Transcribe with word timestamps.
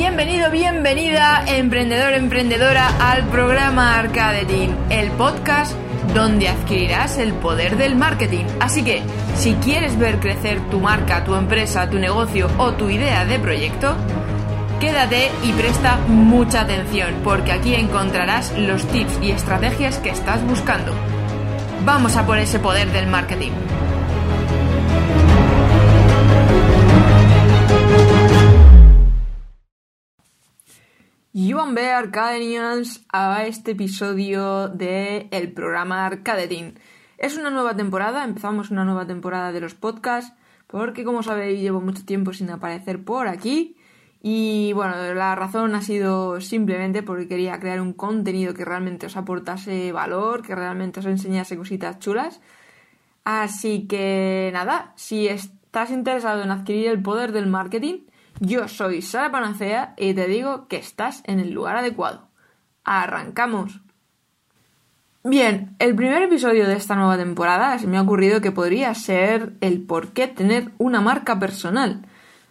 Bienvenido, 0.00 0.50
bienvenida, 0.50 1.44
emprendedor, 1.46 2.14
emprendedora, 2.14 2.88
al 3.12 3.22
programa 3.24 3.98
Arcadetin, 3.98 4.74
el 4.88 5.10
podcast 5.10 5.74
donde 6.14 6.48
adquirirás 6.48 7.18
el 7.18 7.34
poder 7.34 7.76
del 7.76 7.96
marketing. 7.96 8.46
Así 8.60 8.82
que, 8.82 9.02
si 9.36 9.52
quieres 9.56 9.98
ver 9.98 10.18
crecer 10.18 10.58
tu 10.70 10.80
marca, 10.80 11.22
tu 11.22 11.34
empresa, 11.34 11.90
tu 11.90 11.98
negocio 11.98 12.48
o 12.56 12.72
tu 12.72 12.88
idea 12.88 13.26
de 13.26 13.38
proyecto, 13.38 13.94
quédate 14.80 15.30
y 15.44 15.52
presta 15.52 15.98
mucha 16.08 16.62
atención, 16.62 17.16
porque 17.22 17.52
aquí 17.52 17.74
encontrarás 17.74 18.56
los 18.56 18.86
tips 18.86 19.18
y 19.20 19.32
estrategias 19.32 19.98
que 19.98 20.08
estás 20.08 20.42
buscando. 20.46 20.94
Vamos 21.84 22.16
a 22.16 22.24
por 22.24 22.38
ese 22.38 22.58
poder 22.58 22.90
del 22.90 23.06
marketing. 23.06 23.52
Yuan 31.32 31.76
B 31.76 31.88
Arcadenians 31.88 33.04
a 33.12 33.46
este 33.46 33.70
episodio 33.70 34.66
de 34.66 35.28
el 35.30 35.52
programa 35.52 36.04
Arcadetin. 36.04 36.76
Es 37.18 37.38
una 37.38 37.50
nueva 37.50 37.76
temporada, 37.76 38.24
empezamos 38.24 38.72
una 38.72 38.84
nueva 38.84 39.06
temporada 39.06 39.52
de 39.52 39.60
los 39.60 39.76
podcasts, 39.76 40.34
porque 40.66 41.04
como 41.04 41.22
sabéis 41.22 41.60
llevo 41.60 41.80
mucho 41.80 42.04
tiempo 42.04 42.32
sin 42.32 42.50
aparecer 42.50 43.04
por 43.04 43.28
aquí 43.28 43.76
y 44.20 44.72
bueno, 44.72 45.14
la 45.14 45.36
razón 45.36 45.76
ha 45.76 45.82
sido 45.82 46.40
simplemente 46.40 47.04
porque 47.04 47.28
quería 47.28 47.60
crear 47.60 47.80
un 47.80 47.92
contenido 47.92 48.52
que 48.52 48.64
realmente 48.64 49.06
os 49.06 49.16
aportase 49.16 49.92
valor, 49.92 50.42
que 50.42 50.56
realmente 50.56 50.98
os 50.98 51.06
enseñase 51.06 51.56
cositas 51.56 52.00
chulas. 52.00 52.40
Así 53.22 53.86
que 53.86 54.50
nada, 54.52 54.94
si 54.96 55.28
estás 55.28 55.92
interesado 55.92 56.42
en 56.42 56.50
adquirir 56.50 56.88
el 56.88 57.00
poder 57.00 57.30
del 57.30 57.46
marketing, 57.46 58.09
yo 58.40 58.68
soy 58.68 59.02
Sara 59.02 59.30
Panacea 59.30 59.94
y 59.96 60.14
te 60.14 60.26
digo 60.26 60.66
que 60.66 60.76
estás 60.76 61.22
en 61.26 61.38
el 61.38 61.52
lugar 61.52 61.76
adecuado. 61.76 62.28
¡Arrancamos! 62.84 63.80
Bien, 65.22 65.76
el 65.78 65.94
primer 65.94 66.22
episodio 66.22 66.66
de 66.66 66.74
esta 66.74 66.94
nueva 66.94 67.18
temporada 67.18 67.78
se 67.78 67.86
me 67.86 67.98
ha 67.98 68.02
ocurrido 68.02 68.40
que 68.40 68.52
podría 68.52 68.94
ser 68.94 69.52
el 69.60 69.82
por 69.82 70.08
qué 70.08 70.26
tener 70.26 70.72
una 70.78 71.02
marca 71.02 71.38
personal. 71.38 72.06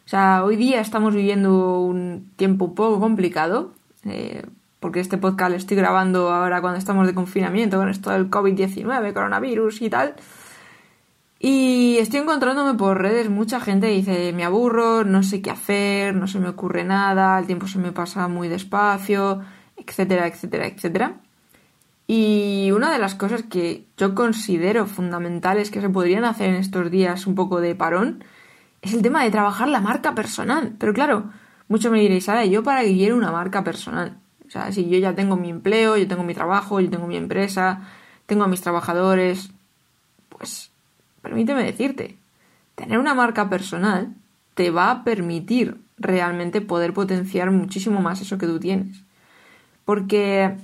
O 0.06 0.10
sea, 0.10 0.44
hoy 0.44 0.56
día 0.56 0.80
estamos 0.80 1.16
viviendo 1.16 1.82
un 1.82 2.32
tiempo 2.36 2.66
un 2.66 2.76
poco 2.76 3.00
complicado, 3.00 3.74
eh, 4.06 4.46
porque 4.80 5.00
este 5.00 5.18
podcast 5.18 5.50
lo 5.50 5.58
estoy 5.58 5.78
grabando 5.78 6.32
ahora 6.32 6.62
cuando 6.62 6.78
estamos 6.78 7.08
de 7.08 7.16
confinamiento 7.16 7.78
con 7.78 7.90
esto 7.90 8.12
del 8.12 8.30
COVID-19, 8.30 9.14
coronavirus 9.14 9.82
y 9.82 9.90
tal. 9.90 10.16
Y 11.42 11.98
estoy 12.00 12.20
encontrándome 12.20 12.78
por 12.78 13.02
redes 13.02 13.30
mucha 13.30 13.62
gente 13.62 13.88
dice, 13.88 14.34
me 14.34 14.44
aburro, 14.44 15.06
no 15.06 15.24
sé 15.24 15.42
qué 15.42 15.52
hacer, 15.52 16.14
no 16.14 16.28
se 16.28 16.40
me 16.40 16.50
ocurre 16.50 16.84
nada, 16.84 17.40
el 17.40 17.46
tiempo 17.46 17.66
se 17.68 17.80
me 17.80 17.94
pasa 17.94 18.28
muy 18.28 18.50
despacio, 18.50 19.42
etcétera, 19.78 20.28
etcétera, 20.28 20.68
etcétera. 20.68 21.22
Y 22.08 22.72
una 22.72 22.92
de 22.92 23.00
las 23.00 23.16
cosas 23.16 23.44
que 23.44 23.86
yo 23.96 24.16
considero 24.16 24.86
fundamentales 24.86 25.72
que 25.72 25.80
se 25.80 25.90
podrían 25.90 26.26
hacer 26.26 26.50
en 26.50 26.56
estos 26.56 26.92
días 26.92 27.26
un 27.28 27.36
poco 27.36 27.62
de 27.62 27.76
parón 27.76 28.24
es 28.82 28.94
el 28.94 29.02
tema 29.02 29.24
de 29.24 29.32
trabajar 29.32 29.70
la 29.70 29.80
marca 29.80 30.16
personal. 30.16 30.76
Pero 30.80 30.94
claro, 30.94 31.32
muchos 31.68 31.92
me 31.92 32.02
diréis, 32.02 32.26
¿sabes? 32.26 32.50
¿Yo 32.50 32.64
para 32.64 32.82
qué 32.82 32.94
quiero 32.94 33.16
una 33.16 33.32
marca 33.32 33.64
personal? 33.64 34.18
O 34.48 34.50
sea, 34.50 34.72
si 34.72 34.90
yo 34.90 34.98
ya 34.98 35.16
tengo 35.16 35.36
mi 35.38 35.50
empleo, 35.52 35.96
yo 35.98 36.08
tengo 36.08 36.24
mi 36.24 36.34
trabajo, 36.34 36.82
yo 36.82 36.90
tengo 36.90 37.08
mi 37.08 37.16
empresa, 37.16 37.88
tengo 38.26 38.44
a 38.44 38.48
mis 38.48 38.62
trabajadores, 38.62 39.52
pues 40.30 40.69
permíteme 41.22 41.64
decirte, 41.64 42.18
tener 42.76 43.00
una 43.00 43.14
marca 43.14 43.50
personal 43.50 44.14
te 44.54 44.72
va 44.72 44.92
a 44.92 45.04
permitir 45.04 45.78
realmente 45.98 46.62
poder 46.62 46.94
potenciar 46.94 47.52
muchísimo 47.52 48.02
más 48.02 48.22
eso 48.22 48.38
que 48.38 48.48
tú 48.48 48.60
tienes. 48.60 48.98
Porque 49.86 50.56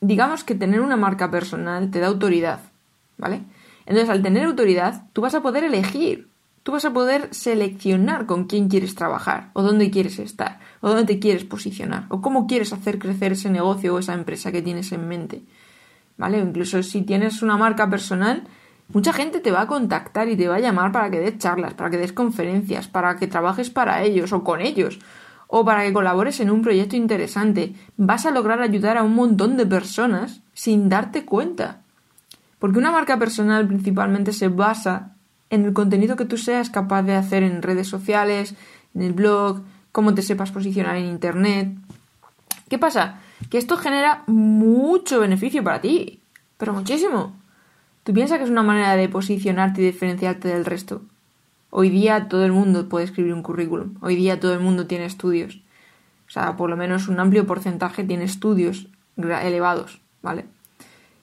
digamos 0.00 0.44
que 0.44 0.54
tener 0.54 0.80
una 0.80 0.96
marca 0.96 1.30
personal 1.30 1.90
te 1.90 2.00
da 2.00 2.08
autoridad, 2.08 2.60
¿vale? 3.18 3.42
Entonces, 3.86 4.10
al 4.10 4.22
tener 4.22 4.44
autoridad, 4.44 5.04
tú 5.12 5.20
vas 5.20 5.34
a 5.34 5.42
poder 5.42 5.64
elegir, 5.64 6.28
tú 6.62 6.72
vas 6.72 6.84
a 6.84 6.92
poder 6.92 7.28
seleccionar 7.32 8.26
con 8.26 8.44
quién 8.44 8.68
quieres 8.68 8.94
trabajar, 8.94 9.50
o 9.52 9.62
dónde 9.62 9.90
quieres 9.90 10.18
estar, 10.18 10.60
o 10.80 10.88
dónde 10.88 11.04
te 11.04 11.18
quieres 11.18 11.44
posicionar, 11.44 12.06
o 12.08 12.20
cómo 12.20 12.46
quieres 12.46 12.72
hacer 12.72 12.98
crecer 12.98 13.32
ese 13.32 13.50
negocio 13.50 13.94
o 13.94 13.98
esa 13.98 14.14
empresa 14.14 14.50
que 14.50 14.62
tienes 14.62 14.90
en 14.92 15.06
mente, 15.06 15.42
¿vale? 16.16 16.40
O 16.40 16.46
incluso 16.46 16.82
si 16.82 17.02
tienes 17.02 17.42
una 17.42 17.56
marca 17.56 17.88
personal, 17.90 18.44
Mucha 18.92 19.12
gente 19.12 19.40
te 19.40 19.50
va 19.50 19.62
a 19.62 19.66
contactar 19.66 20.28
y 20.28 20.36
te 20.36 20.46
va 20.46 20.56
a 20.56 20.60
llamar 20.60 20.92
para 20.92 21.10
que 21.10 21.18
des 21.18 21.38
charlas, 21.38 21.74
para 21.74 21.90
que 21.90 21.96
des 21.96 22.12
conferencias, 22.12 22.86
para 22.86 23.16
que 23.16 23.26
trabajes 23.26 23.70
para 23.70 24.02
ellos 24.02 24.32
o 24.32 24.44
con 24.44 24.60
ellos, 24.60 24.98
o 25.48 25.64
para 25.64 25.84
que 25.84 25.92
colabores 25.92 26.40
en 26.40 26.50
un 26.50 26.62
proyecto 26.62 26.96
interesante. 26.96 27.74
Vas 27.96 28.26
a 28.26 28.30
lograr 28.30 28.60
ayudar 28.60 28.98
a 28.98 29.02
un 29.02 29.14
montón 29.14 29.56
de 29.56 29.66
personas 29.66 30.42
sin 30.52 30.88
darte 30.88 31.24
cuenta. 31.24 31.80
Porque 32.58 32.78
una 32.78 32.92
marca 32.92 33.18
personal 33.18 33.66
principalmente 33.66 34.32
se 34.32 34.48
basa 34.48 35.12
en 35.50 35.64
el 35.64 35.72
contenido 35.72 36.16
que 36.16 36.24
tú 36.24 36.36
seas 36.36 36.70
capaz 36.70 37.02
de 37.02 37.14
hacer 37.14 37.42
en 37.42 37.62
redes 37.62 37.88
sociales, 37.88 38.54
en 38.94 39.02
el 39.02 39.12
blog, 39.12 39.62
cómo 39.92 40.14
te 40.14 40.22
sepas 40.22 40.50
posicionar 40.50 40.96
en 40.96 41.06
Internet. 41.06 41.72
¿Qué 42.68 42.78
pasa? 42.78 43.20
Que 43.50 43.58
esto 43.58 43.76
genera 43.76 44.24
mucho 44.26 45.20
beneficio 45.20 45.62
para 45.62 45.80
ti, 45.80 46.20
pero 46.56 46.72
muchísimo. 46.72 47.43
¿Tú 48.04 48.12
piensas 48.12 48.36
que 48.36 48.44
es 48.44 48.50
una 48.50 48.62
manera 48.62 48.96
de 48.96 49.08
posicionarte 49.08 49.80
y 49.80 49.86
diferenciarte 49.86 50.48
del 50.48 50.66
resto? 50.66 51.00
Hoy 51.70 51.88
día 51.88 52.28
todo 52.28 52.44
el 52.44 52.52
mundo 52.52 52.86
puede 52.86 53.06
escribir 53.06 53.32
un 53.32 53.42
currículum. 53.42 53.94
Hoy 54.02 54.14
día 54.14 54.38
todo 54.38 54.52
el 54.52 54.60
mundo 54.60 54.86
tiene 54.86 55.06
estudios. 55.06 55.62
O 56.28 56.30
sea, 56.30 56.54
por 56.54 56.68
lo 56.68 56.76
menos 56.76 57.08
un 57.08 57.18
amplio 57.18 57.46
porcentaje 57.46 58.04
tiene 58.04 58.24
estudios 58.24 58.88
elevados, 59.16 60.02
¿vale? 60.20 60.44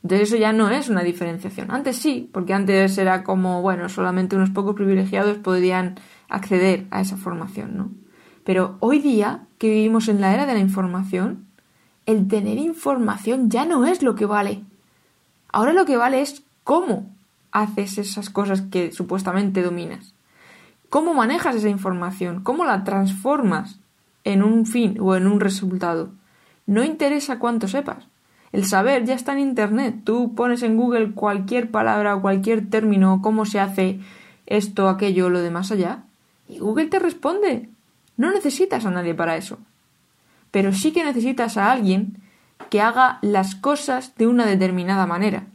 Entonces 0.02 0.30
eso 0.30 0.38
ya 0.38 0.54
no 0.54 0.72
es 0.72 0.90
una 0.90 1.04
diferenciación. 1.04 1.70
Antes 1.70 1.98
sí, 1.98 2.28
porque 2.34 2.56
antes 2.56 2.98
era 2.98 3.24
como, 3.24 3.62
bueno, 3.62 3.88
solamente 3.88 4.36
unos 4.36 4.50
pocos 4.50 4.76
privilegiados 4.76 5.38
podrían 5.38 6.00
acceder 6.30 6.88
a 6.90 7.02
esa 7.02 7.16
formación, 7.16 7.78
¿no? 7.78 7.92
Pero 8.44 8.78
hoy 8.80 8.98
día, 8.98 9.46
que 9.60 9.70
vivimos 9.70 10.08
en 10.08 10.20
la 10.20 10.34
era 10.34 10.48
de 10.48 10.54
la 10.54 10.60
información, 10.60 11.46
el 12.08 12.28
tener 12.28 12.58
información 12.58 13.52
ya 13.52 13.66
no 13.66 13.86
es 13.86 14.02
lo 14.02 14.16
que 14.16 14.26
vale. 14.26 14.64
Ahora 15.50 15.74
lo 15.74 15.86
que 15.86 15.98
vale 15.98 16.22
es 16.22 16.44
cómo 16.64 17.10
haces 17.52 17.98
esas 17.98 18.30
cosas 18.30 18.62
que 18.62 18.92
supuestamente 18.92 19.62
dominas. 19.62 20.14
¿Cómo 20.90 21.14
manejas 21.14 21.56
esa 21.56 21.70
información? 21.70 22.44
¿Cómo 22.44 22.66
la 22.66 22.84
transformas 22.84 23.80
en 24.24 24.44
un 24.44 24.66
fin 24.66 24.98
o 25.00 25.16
en 25.16 25.28
un 25.28 25.40
resultado? 25.40 26.12
No 26.66 26.84
interesa 26.84 27.40
cuánto 27.40 27.68
sepas. 27.68 28.06
El 28.52 28.66
saber 28.66 29.06
ya 29.06 29.14
está 29.14 29.34
en 29.34 29.40
Internet. 29.40 30.02
Tú 30.04 30.36
pones 30.36 30.64
en 30.64 30.76
Google 30.76 31.14
cualquier 31.14 31.72
palabra 31.72 32.16
o 32.16 32.22
cualquier 32.22 32.70
término, 32.70 33.22
cómo 33.22 33.46
se 33.46 33.60
hace 33.60 34.00
esto, 34.46 34.90
aquello, 34.90 35.30
lo 35.30 35.40
de 35.40 35.52
más 35.52 35.72
allá, 35.72 36.04
y 36.50 36.60
Google 36.60 36.88
te 36.88 37.00
responde. 37.00 37.70
No 38.18 38.32
necesitas 38.32 38.86
a 38.86 38.92
nadie 38.92 39.14
para 39.14 39.38
eso. 39.38 39.58
Pero 40.52 40.74
sí 40.74 40.92
que 40.92 41.06
necesitas 41.06 41.56
a 41.56 41.72
alguien 41.72 42.18
que 42.70 42.82
haga 42.82 43.20
las 43.22 43.56
cosas 43.56 44.14
de 44.16 44.28
una 44.28 44.46
determinada 44.46 45.06
manera 45.06 45.46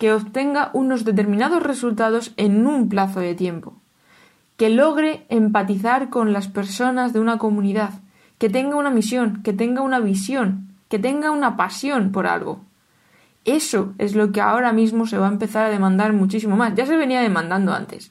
que 0.00 0.14
obtenga 0.14 0.70
unos 0.72 1.04
determinados 1.04 1.62
resultados 1.62 2.32
en 2.38 2.66
un 2.66 2.88
plazo 2.88 3.20
de 3.20 3.34
tiempo, 3.34 3.74
que 4.56 4.70
logre 4.70 5.26
empatizar 5.28 6.08
con 6.08 6.32
las 6.32 6.48
personas 6.48 7.12
de 7.12 7.20
una 7.20 7.36
comunidad, 7.36 8.00
que 8.38 8.48
tenga 8.48 8.76
una 8.76 8.88
misión, 8.88 9.42
que 9.42 9.52
tenga 9.52 9.82
una 9.82 10.00
visión, 10.00 10.74
que 10.88 10.98
tenga 10.98 11.30
una 11.30 11.58
pasión 11.58 12.12
por 12.12 12.26
algo. 12.26 12.64
Eso 13.44 13.92
es 13.98 14.14
lo 14.14 14.32
que 14.32 14.40
ahora 14.40 14.72
mismo 14.72 15.06
se 15.06 15.18
va 15.18 15.28
a 15.28 15.32
empezar 15.32 15.66
a 15.66 15.70
demandar 15.70 16.14
muchísimo 16.14 16.56
más. 16.56 16.74
Ya 16.74 16.86
se 16.86 16.96
venía 16.96 17.20
demandando 17.20 17.74
antes. 17.74 18.10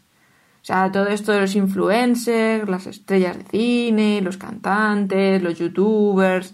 O 0.61 0.65
sea, 0.65 0.91
todo 0.91 1.07
esto 1.07 1.31
de 1.31 1.41
los 1.41 1.55
influencers, 1.55 2.69
las 2.69 2.85
estrellas 2.85 3.35
de 3.35 3.45
cine, 3.45 4.21
los 4.21 4.37
cantantes, 4.37 5.41
los 5.41 5.57
youtubers, 5.57 6.53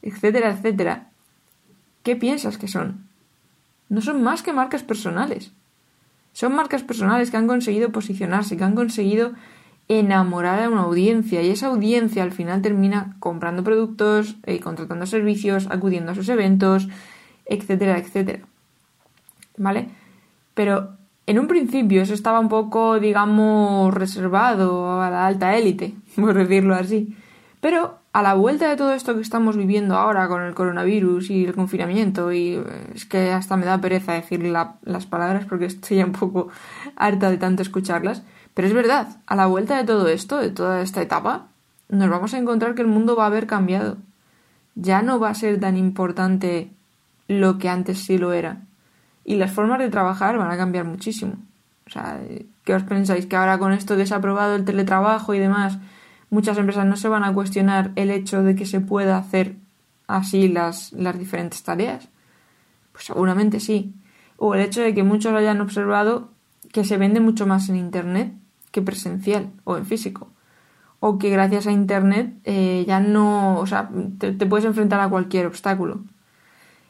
etcétera, 0.00 0.50
etcétera. 0.50 1.10
¿Qué 2.04 2.14
piensas 2.14 2.56
que 2.56 2.68
son? 2.68 3.05
No 3.88 4.00
son 4.00 4.22
más 4.22 4.42
que 4.42 4.52
marcas 4.52 4.82
personales. 4.82 5.52
Son 6.32 6.54
marcas 6.54 6.82
personales 6.82 7.30
que 7.30 7.36
han 7.36 7.46
conseguido 7.46 7.90
posicionarse, 7.90 8.56
que 8.56 8.64
han 8.64 8.74
conseguido 8.74 9.32
enamorar 9.88 10.62
a 10.62 10.68
una 10.68 10.82
audiencia 10.82 11.42
y 11.42 11.50
esa 11.50 11.68
audiencia 11.68 12.22
al 12.22 12.32
final 12.32 12.60
termina 12.60 13.16
comprando 13.20 13.62
productos, 13.62 14.36
eh, 14.44 14.60
contratando 14.60 15.06
servicios, 15.06 15.68
acudiendo 15.70 16.12
a 16.12 16.14
sus 16.14 16.28
eventos, 16.28 16.88
etcétera, 17.46 17.98
etcétera. 17.98 18.40
¿Vale? 19.56 19.88
Pero 20.54 20.96
en 21.26 21.38
un 21.38 21.46
principio 21.46 22.02
eso 22.02 22.14
estaba 22.14 22.40
un 22.40 22.48
poco, 22.48 22.98
digamos, 22.98 23.94
reservado 23.94 25.00
a 25.00 25.10
la 25.10 25.26
alta 25.26 25.56
élite, 25.56 25.94
por 26.16 26.34
decirlo 26.34 26.74
así. 26.74 27.16
Pero 27.60 27.98
a 28.16 28.22
la 28.22 28.32
vuelta 28.32 28.70
de 28.70 28.76
todo 28.76 28.94
esto 28.94 29.14
que 29.14 29.20
estamos 29.20 29.58
viviendo 29.58 29.94
ahora 29.94 30.26
con 30.26 30.40
el 30.40 30.54
coronavirus 30.54 31.28
y 31.28 31.44
el 31.44 31.54
confinamiento, 31.54 32.32
y 32.32 32.54
eh, 32.54 32.64
es 32.94 33.04
que 33.04 33.30
hasta 33.30 33.58
me 33.58 33.66
da 33.66 33.78
pereza 33.78 34.14
decir 34.14 34.42
las 34.42 35.04
palabras 35.04 35.44
porque 35.44 35.66
estoy 35.66 36.02
un 36.02 36.12
poco 36.12 36.48
harta 36.96 37.30
de 37.30 37.36
tanto 37.36 37.60
escucharlas, 37.60 38.22
pero 38.54 38.68
es 38.68 38.72
verdad, 38.72 39.18
a 39.26 39.36
la 39.36 39.44
vuelta 39.44 39.76
de 39.76 39.84
todo 39.84 40.08
esto, 40.08 40.38
de 40.38 40.48
toda 40.48 40.80
esta 40.80 41.02
etapa, 41.02 41.48
nos 41.90 42.08
vamos 42.08 42.32
a 42.32 42.38
encontrar 42.38 42.74
que 42.74 42.80
el 42.80 42.88
mundo 42.88 43.16
va 43.16 43.24
a 43.24 43.26
haber 43.26 43.46
cambiado. 43.46 43.98
Ya 44.76 45.02
no 45.02 45.20
va 45.20 45.28
a 45.28 45.34
ser 45.34 45.60
tan 45.60 45.76
importante 45.76 46.70
lo 47.28 47.58
que 47.58 47.68
antes 47.68 47.98
sí 47.98 48.16
lo 48.16 48.32
era. 48.32 48.62
Y 49.26 49.36
las 49.36 49.52
formas 49.52 49.78
de 49.78 49.90
trabajar 49.90 50.38
van 50.38 50.50
a 50.50 50.56
cambiar 50.56 50.86
muchísimo. 50.86 51.34
O 51.86 51.90
sea, 51.90 52.18
¿qué 52.64 52.74
os 52.74 52.82
pensáis? 52.84 53.26
Que 53.26 53.36
ahora 53.36 53.58
con 53.58 53.74
esto 53.74 53.94
que 53.94 54.06
se 54.06 54.14
ha 54.14 54.16
aprobado 54.16 54.56
el 54.56 54.64
teletrabajo 54.64 55.34
y 55.34 55.38
demás, 55.38 55.78
muchas 56.30 56.58
empresas 56.58 56.86
no 56.86 56.96
se 56.96 57.08
van 57.08 57.24
a 57.24 57.32
cuestionar 57.32 57.92
el 57.96 58.10
hecho 58.10 58.42
de 58.42 58.54
que 58.54 58.66
se 58.66 58.80
pueda 58.80 59.18
hacer 59.18 59.56
así 60.06 60.48
las, 60.48 60.92
las 60.92 61.18
diferentes 61.18 61.62
tareas. 61.62 62.08
Pues 62.92 63.04
seguramente 63.04 63.60
sí. 63.60 63.94
O 64.36 64.54
el 64.54 64.60
hecho 64.60 64.82
de 64.82 64.94
que 64.94 65.02
muchos 65.02 65.32
hayan 65.34 65.60
observado 65.60 66.30
que 66.72 66.84
se 66.84 66.96
vende 66.96 67.20
mucho 67.20 67.46
más 67.46 67.68
en 67.68 67.76
Internet 67.76 68.32
que 68.70 68.82
presencial 68.82 69.50
o 69.64 69.76
en 69.76 69.86
físico. 69.86 70.28
O 71.00 71.18
que 71.18 71.30
gracias 71.30 71.66
a 71.66 71.72
Internet 71.72 72.34
eh, 72.44 72.84
ya 72.86 73.00
no, 73.00 73.58
o 73.58 73.66
sea, 73.66 73.88
te, 74.18 74.32
puedes 74.46 74.66
enfrentar 74.66 75.00
a 75.00 75.08
cualquier 75.08 75.46
obstáculo. 75.46 76.00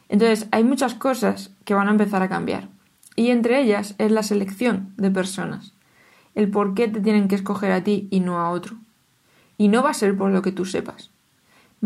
Entonces, 0.09 0.49
hay 0.53 0.65
muchas 0.65 0.95
cosas 0.95 1.53
que 1.65 1.75
van 1.75 1.89
a 1.89 1.93
empezar 1.93 2.23
a 2.23 2.29
cambiar. 2.29 2.69
Y 3.17 3.31
entre 3.31 3.61
ellas 3.61 3.95
es 3.99 4.11
la 4.11 4.23
selección 4.23 4.93
de 4.97 5.11
personas. 5.11 5.73
El 6.35 6.51
por 6.51 6.75
qué 6.75 6.89
te 6.89 7.01
tienen 7.01 7.29
que 7.29 7.35
escoger 7.35 7.73
a 7.73 7.83
ti 7.83 8.09
y 8.11 8.21
no 8.21 8.39
a 8.39 8.51
otro. 8.51 8.77
Y 9.59 9.69
no 9.69 9.83
va 9.83 9.91
a 9.91 9.95
ser 9.95 10.17
por 10.17 10.31
lo 10.31 10.43
que 10.43 10.53
tú 10.53 10.65
sepas. 10.65 11.11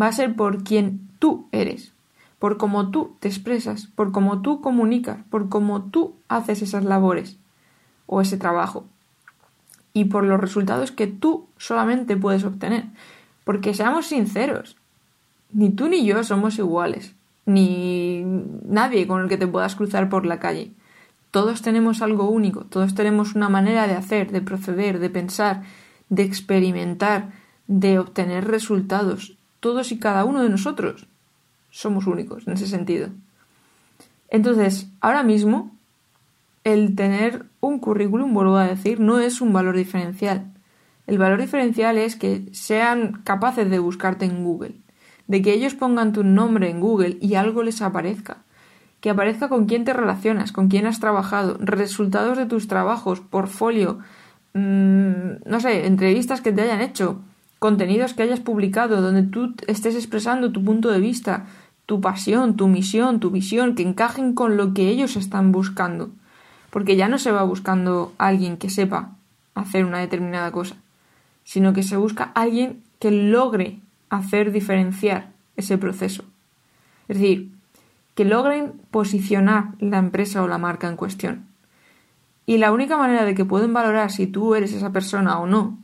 Va 0.00 0.08
a 0.08 0.12
ser 0.12 0.34
por 0.34 0.64
quien 0.64 1.08
tú 1.18 1.48
eres. 1.52 1.92
Por 2.38 2.56
cómo 2.56 2.90
tú 2.90 3.16
te 3.20 3.28
expresas, 3.28 3.86
por 3.86 4.12
cómo 4.12 4.40
tú 4.42 4.60
comunicas, 4.60 5.18
por 5.30 5.48
cómo 5.48 5.82
tú 5.82 6.16
haces 6.28 6.62
esas 6.62 6.84
labores 6.84 7.38
o 8.06 8.20
ese 8.20 8.38
trabajo. 8.38 8.86
Y 9.92 10.06
por 10.06 10.24
los 10.24 10.40
resultados 10.40 10.92
que 10.92 11.06
tú 11.06 11.46
solamente 11.58 12.16
puedes 12.16 12.44
obtener. 12.44 12.86
Porque 13.44 13.74
seamos 13.74 14.06
sinceros, 14.06 14.76
ni 15.52 15.70
tú 15.70 15.88
ni 15.88 16.04
yo 16.04 16.22
somos 16.24 16.58
iguales 16.58 17.14
ni 17.46 18.22
nadie 18.64 19.06
con 19.06 19.22
el 19.22 19.28
que 19.28 19.36
te 19.36 19.46
puedas 19.46 19.74
cruzar 19.74 20.08
por 20.08 20.26
la 20.26 20.38
calle. 20.38 20.72
Todos 21.30 21.62
tenemos 21.62 22.02
algo 22.02 22.28
único, 22.28 22.64
todos 22.64 22.94
tenemos 22.94 23.34
una 23.34 23.48
manera 23.48 23.86
de 23.86 23.94
hacer, 23.94 24.30
de 24.30 24.40
proceder, 24.40 24.98
de 24.98 25.10
pensar, 25.10 25.62
de 26.08 26.22
experimentar, 26.22 27.30
de 27.70 28.00
obtener 28.00 28.48
resultados. 28.48 29.36
Todos 29.60 29.92
y 29.92 29.98
cada 30.00 30.24
uno 30.24 30.42
de 30.42 30.48
nosotros 30.48 31.06
somos 31.70 32.08
únicos 32.08 32.48
en 32.48 32.54
ese 32.54 32.66
sentido. 32.66 33.10
Entonces, 34.28 34.88
ahora 35.00 35.22
mismo, 35.22 35.70
el 36.64 36.96
tener 36.96 37.46
un 37.60 37.78
currículum, 37.78 38.34
vuelvo 38.34 38.56
a 38.56 38.66
decir, 38.66 38.98
no 38.98 39.20
es 39.20 39.40
un 39.40 39.52
valor 39.52 39.76
diferencial. 39.76 40.50
El 41.06 41.18
valor 41.18 41.40
diferencial 41.40 41.96
es 41.96 42.16
que 42.16 42.48
sean 42.50 43.22
capaces 43.22 43.70
de 43.70 43.78
buscarte 43.78 44.24
en 44.24 44.42
Google, 44.42 44.74
de 45.28 45.40
que 45.40 45.52
ellos 45.52 45.74
pongan 45.74 46.12
tu 46.12 46.24
nombre 46.24 46.70
en 46.70 46.80
Google 46.80 47.18
y 47.20 47.36
algo 47.36 47.62
les 47.62 47.82
aparezca. 47.82 48.38
Que 49.00 49.10
aparezca 49.10 49.48
con 49.48 49.66
quién 49.66 49.84
te 49.84 49.92
relacionas, 49.92 50.50
con 50.50 50.66
quién 50.66 50.86
has 50.86 50.98
trabajado, 50.98 51.56
resultados 51.60 52.36
de 52.36 52.46
tus 52.46 52.66
trabajos, 52.66 53.20
portfolio, 53.20 54.00
mm, 54.54 55.46
no 55.46 55.60
sé, 55.60 55.86
entrevistas 55.86 56.40
que 56.40 56.52
te 56.52 56.62
hayan 56.62 56.80
hecho, 56.80 57.22
contenidos 57.60 58.14
que 58.14 58.22
hayas 58.22 58.40
publicado, 58.40 59.02
donde 59.02 59.22
tú 59.22 59.54
estés 59.68 59.94
expresando 59.94 60.50
tu 60.50 60.64
punto 60.64 60.90
de 60.90 60.98
vista, 60.98 61.44
tu 61.84 62.00
pasión, 62.00 62.56
tu 62.56 62.68
misión, 62.68 63.20
tu 63.20 63.30
visión, 63.30 63.74
que 63.74 63.82
encajen 63.82 64.34
con 64.34 64.56
lo 64.56 64.72
que 64.72 64.88
ellos 64.88 65.14
están 65.14 65.52
buscando. 65.52 66.10
Porque 66.70 66.96
ya 66.96 67.06
no 67.06 67.18
se 67.18 67.30
va 67.30 67.42
buscando 67.42 68.14
alguien 68.16 68.56
que 68.56 68.70
sepa 68.70 69.10
hacer 69.54 69.84
una 69.84 69.98
determinada 69.98 70.50
cosa, 70.50 70.76
sino 71.44 71.74
que 71.74 71.82
se 71.82 71.98
busca 71.98 72.32
alguien 72.34 72.82
que 72.98 73.10
logre 73.10 73.78
hacer 74.08 74.52
diferenciar 74.52 75.28
ese 75.56 75.76
proceso. 75.76 76.24
Es 77.08 77.18
decir, 77.18 77.50
que 78.14 78.24
logren 78.24 78.72
posicionar 78.90 79.74
la 79.80 79.98
empresa 79.98 80.42
o 80.42 80.48
la 80.48 80.56
marca 80.56 80.88
en 80.88 80.96
cuestión. 80.96 81.44
Y 82.46 82.56
la 82.56 82.72
única 82.72 82.96
manera 82.96 83.26
de 83.26 83.34
que 83.34 83.44
pueden 83.44 83.74
valorar 83.74 84.10
si 84.10 84.26
tú 84.26 84.54
eres 84.54 84.72
esa 84.72 84.92
persona 84.92 85.38
o 85.38 85.46
no 85.46 85.78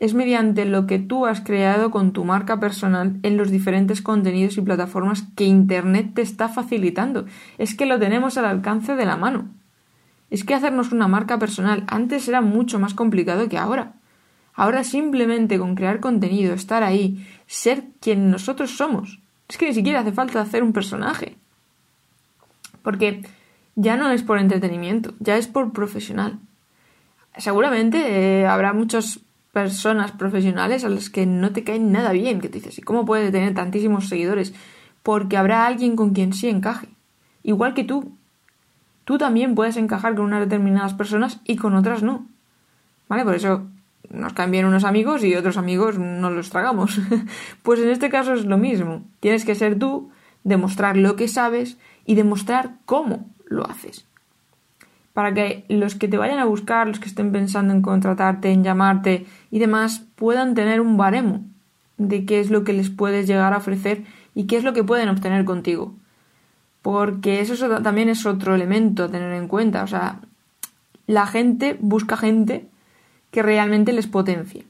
es 0.00 0.14
mediante 0.14 0.64
lo 0.64 0.86
que 0.86 0.98
tú 0.98 1.26
has 1.26 1.42
creado 1.42 1.90
con 1.90 2.12
tu 2.12 2.24
marca 2.24 2.58
personal 2.58 3.20
en 3.22 3.36
los 3.36 3.50
diferentes 3.50 4.00
contenidos 4.00 4.56
y 4.56 4.62
plataformas 4.62 5.24
que 5.36 5.44
Internet 5.44 6.12
te 6.14 6.22
está 6.22 6.48
facilitando. 6.48 7.26
Es 7.58 7.74
que 7.74 7.84
lo 7.84 7.98
tenemos 7.98 8.38
al 8.38 8.46
alcance 8.46 8.96
de 8.96 9.04
la 9.04 9.18
mano. 9.18 9.50
Es 10.30 10.42
que 10.42 10.54
hacernos 10.54 10.92
una 10.92 11.06
marca 11.06 11.38
personal 11.38 11.84
antes 11.86 12.26
era 12.28 12.40
mucho 12.40 12.78
más 12.78 12.94
complicado 12.94 13.50
que 13.50 13.58
ahora. 13.58 13.92
Ahora 14.54 14.84
simplemente 14.84 15.58
con 15.58 15.74
crear 15.74 16.00
contenido, 16.00 16.54
estar 16.54 16.82
ahí, 16.82 17.26
ser 17.46 17.84
quien 18.00 18.30
nosotros 18.30 18.70
somos. 18.70 19.20
Es 19.50 19.58
que 19.58 19.66
ni 19.66 19.74
siquiera 19.74 20.00
hace 20.00 20.12
falta 20.12 20.40
hacer 20.40 20.62
un 20.62 20.72
personaje. 20.72 21.36
Porque 22.82 23.20
ya 23.74 23.98
no 23.98 24.10
es 24.10 24.22
por 24.22 24.38
entretenimiento, 24.38 25.12
ya 25.18 25.36
es 25.36 25.46
por 25.46 25.74
profesional. 25.74 26.38
Seguramente 27.36 28.40
eh, 28.40 28.46
habrá 28.46 28.72
muchas 28.72 29.20
personas 29.52 30.12
profesionales 30.12 30.84
a 30.84 30.88
las 30.88 31.10
que 31.10 31.26
no 31.26 31.52
te 31.52 31.64
caen 31.64 31.92
nada 31.92 32.12
bien, 32.12 32.40
que 32.40 32.48
te 32.48 32.58
dices, 32.58 32.78
¿y 32.78 32.82
cómo 32.82 33.04
puedes 33.04 33.32
tener 33.32 33.54
tantísimos 33.54 34.08
seguidores? 34.08 34.54
Porque 35.02 35.36
habrá 35.36 35.66
alguien 35.66 35.96
con 35.96 36.10
quien 36.10 36.32
sí 36.32 36.48
encaje. 36.48 36.88
Igual 37.42 37.74
que 37.74 37.84
tú. 37.84 38.12
Tú 39.04 39.18
también 39.18 39.54
puedes 39.54 39.76
encajar 39.76 40.14
con 40.14 40.26
unas 40.26 40.40
determinadas 40.40 40.94
personas 40.94 41.40
y 41.44 41.56
con 41.56 41.74
otras 41.74 42.02
no. 42.02 42.26
¿Vale? 43.08 43.24
Por 43.24 43.34
eso 43.34 43.66
nos 44.10 44.32
caen 44.34 44.50
bien 44.50 44.66
unos 44.66 44.84
amigos 44.84 45.24
y 45.24 45.34
otros 45.34 45.56
amigos 45.56 45.98
no 45.98 46.30
los 46.30 46.50
tragamos. 46.50 47.00
pues 47.62 47.80
en 47.80 47.88
este 47.88 48.10
caso 48.10 48.34
es 48.34 48.44
lo 48.44 48.58
mismo. 48.58 49.02
Tienes 49.20 49.44
que 49.44 49.54
ser 49.54 49.78
tú, 49.78 50.10
demostrar 50.44 50.96
lo 50.96 51.16
que 51.16 51.28
sabes 51.28 51.76
y 52.04 52.14
demostrar 52.14 52.76
cómo 52.84 53.28
lo 53.46 53.68
haces. 53.68 54.06
Para 55.12 55.34
que 55.34 55.64
los 55.68 55.94
que 55.94 56.08
te 56.08 56.18
vayan 56.18 56.38
a 56.38 56.44
buscar, 56.44 56.86
los 56.86 57.00
que 57.00 57.08
estén 57.08 57.32
pensando 57.32 57.74
en 57.74 57.82
contratarte, 57.82 58.50
en 58.50 58.62
llamarte 58.62 59.26
y 59.50 59.58
demás, 59.58 60.04
puedan 60.14 60.54
tener 60.54 60.80
un 60.80 60.96
baremo 60.96 61.44
de 61.98 62.24
qué 62.24 62.40
es 62.40 62.50
lo 62.50 62.64
que 62.64 62.72
les 62.72 62.90
puedes 62.90 63.26
llegar 63.26 63.52
a 63.52 63.58
ofrecer 63.58 64.04
y 64.34 64.44
qué 64.46 64.56
es 64.56 64.64
lo 64.64 64.72
que 64.72 64.84
pueden 64.84 65.08
obtener 65.08 65.44
contigo. 65.44 65.94
Porque 66.82 67.40
eso 67.40 67.82
también 67.82 68.08
es 68.08 68.24
otro 68.24 68.54
elemento 68.54 69.04
a 69.04 69.08
tener 69.08 69.32
en 69.32 69.48
cuenta. 69.48 69.82
O 69.82 69.86
sea, 69.86 70.20
la 71.06 71.26
gente 71.26 71.76
busca 71.80 72.16
gente 72.16 72.68
que 73.30 73.42
realmente 73.42 73.92
les 73.92 74.06
potencie. 74.06 74.64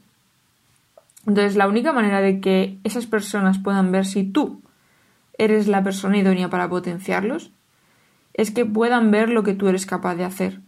Entonces, 1.25 1.55
la 1.55 1.67
única 1.67 1.93
manera 1.93 2.19
de 2.19 2.41
que 2.41 2.79
esas 2.83 3.05
personas 3.05 3.59
puedan 3.59 3.91
ver 3.91 4.05
si 4.05 4.23
tú 4.23 4.61
eres 5.37 5.67
la 5.67 5.83
persona 5.83 6.17
idónea 6.17 6.49
para 6.49 6.67
potenciarlos 6.67 7.51
es 8.33 8.51
que 8.51 8.65
puedan 8.65 9.11
ver 9.11 9.29
lo 9.29 9.43
que 9.43 9.53
tú 9.53 9.67
eres 9.67 9.85
capaz 9.85 10.15
de 10.15 10.25
hacer. 10.25 10.59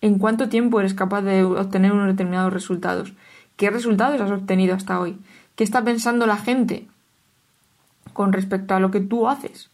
En 0.00 0.18
cuánto 0.18 0.48
tiempo 0.48 0.80
eres 0.80 0.94
capaz 0.94 1.22
de 1.22 1.44
obtener 1.44 1.92
unos 1.92 2.08
determinados 2.08 2.52
resultados. 2.52 3.12
¿Qué 3.56 3.70
resultados 3.70 4.20
has 4.20 4.30
obtenido 4.30 4.74
hasta 4.74 5.00
hoy? 5.00 5.18
¿Qué 5.56 5.64
está 5.64 5.82
pensando 5.82 6.26
la 6.26 6.36
gente 6.36 6.86
con 8.12 8.32
respecto 8.32 8.74
a 8.74 8.80
lo 8.80 8.90
que 8.90 9.00
tú 9.00 9.28
haces? 9.28 9.70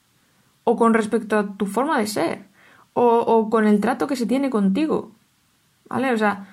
¿O 0.64 0.76
con 0.76 0.94
respecto 0.94 1.38
a 1.38 1.46
tu 1.56 1.66
forma 1.66 1.98
de 1.98 2.06
ser? 2.06 2.44
¿O, 2.92 3.48
con 3.50 3.66
el 3.66 3.80
trato 3.80 4.06
que 4.06 4.16
se 4.16 4.26
tiene 4.26 4.50
contigo? 4.50 5.12
¿Vale? 5.88 6.12
O 6.12 6.18
sea, 6.18 6.48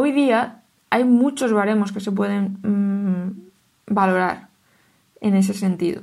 Hoy 0.00 0.12
día 0.12 0.62
hay 0.90 1.02
muchos 1.02 1.52
baremos 1.52 1.90
que 1.90 1.98
se 1.98 2.12
pueden 2.12 2.58
mm, 2.62 3.92
valorar 3.92 4.46
en 5.20 5.34
ese 5.34 5.54
sentido. 5.54 6.02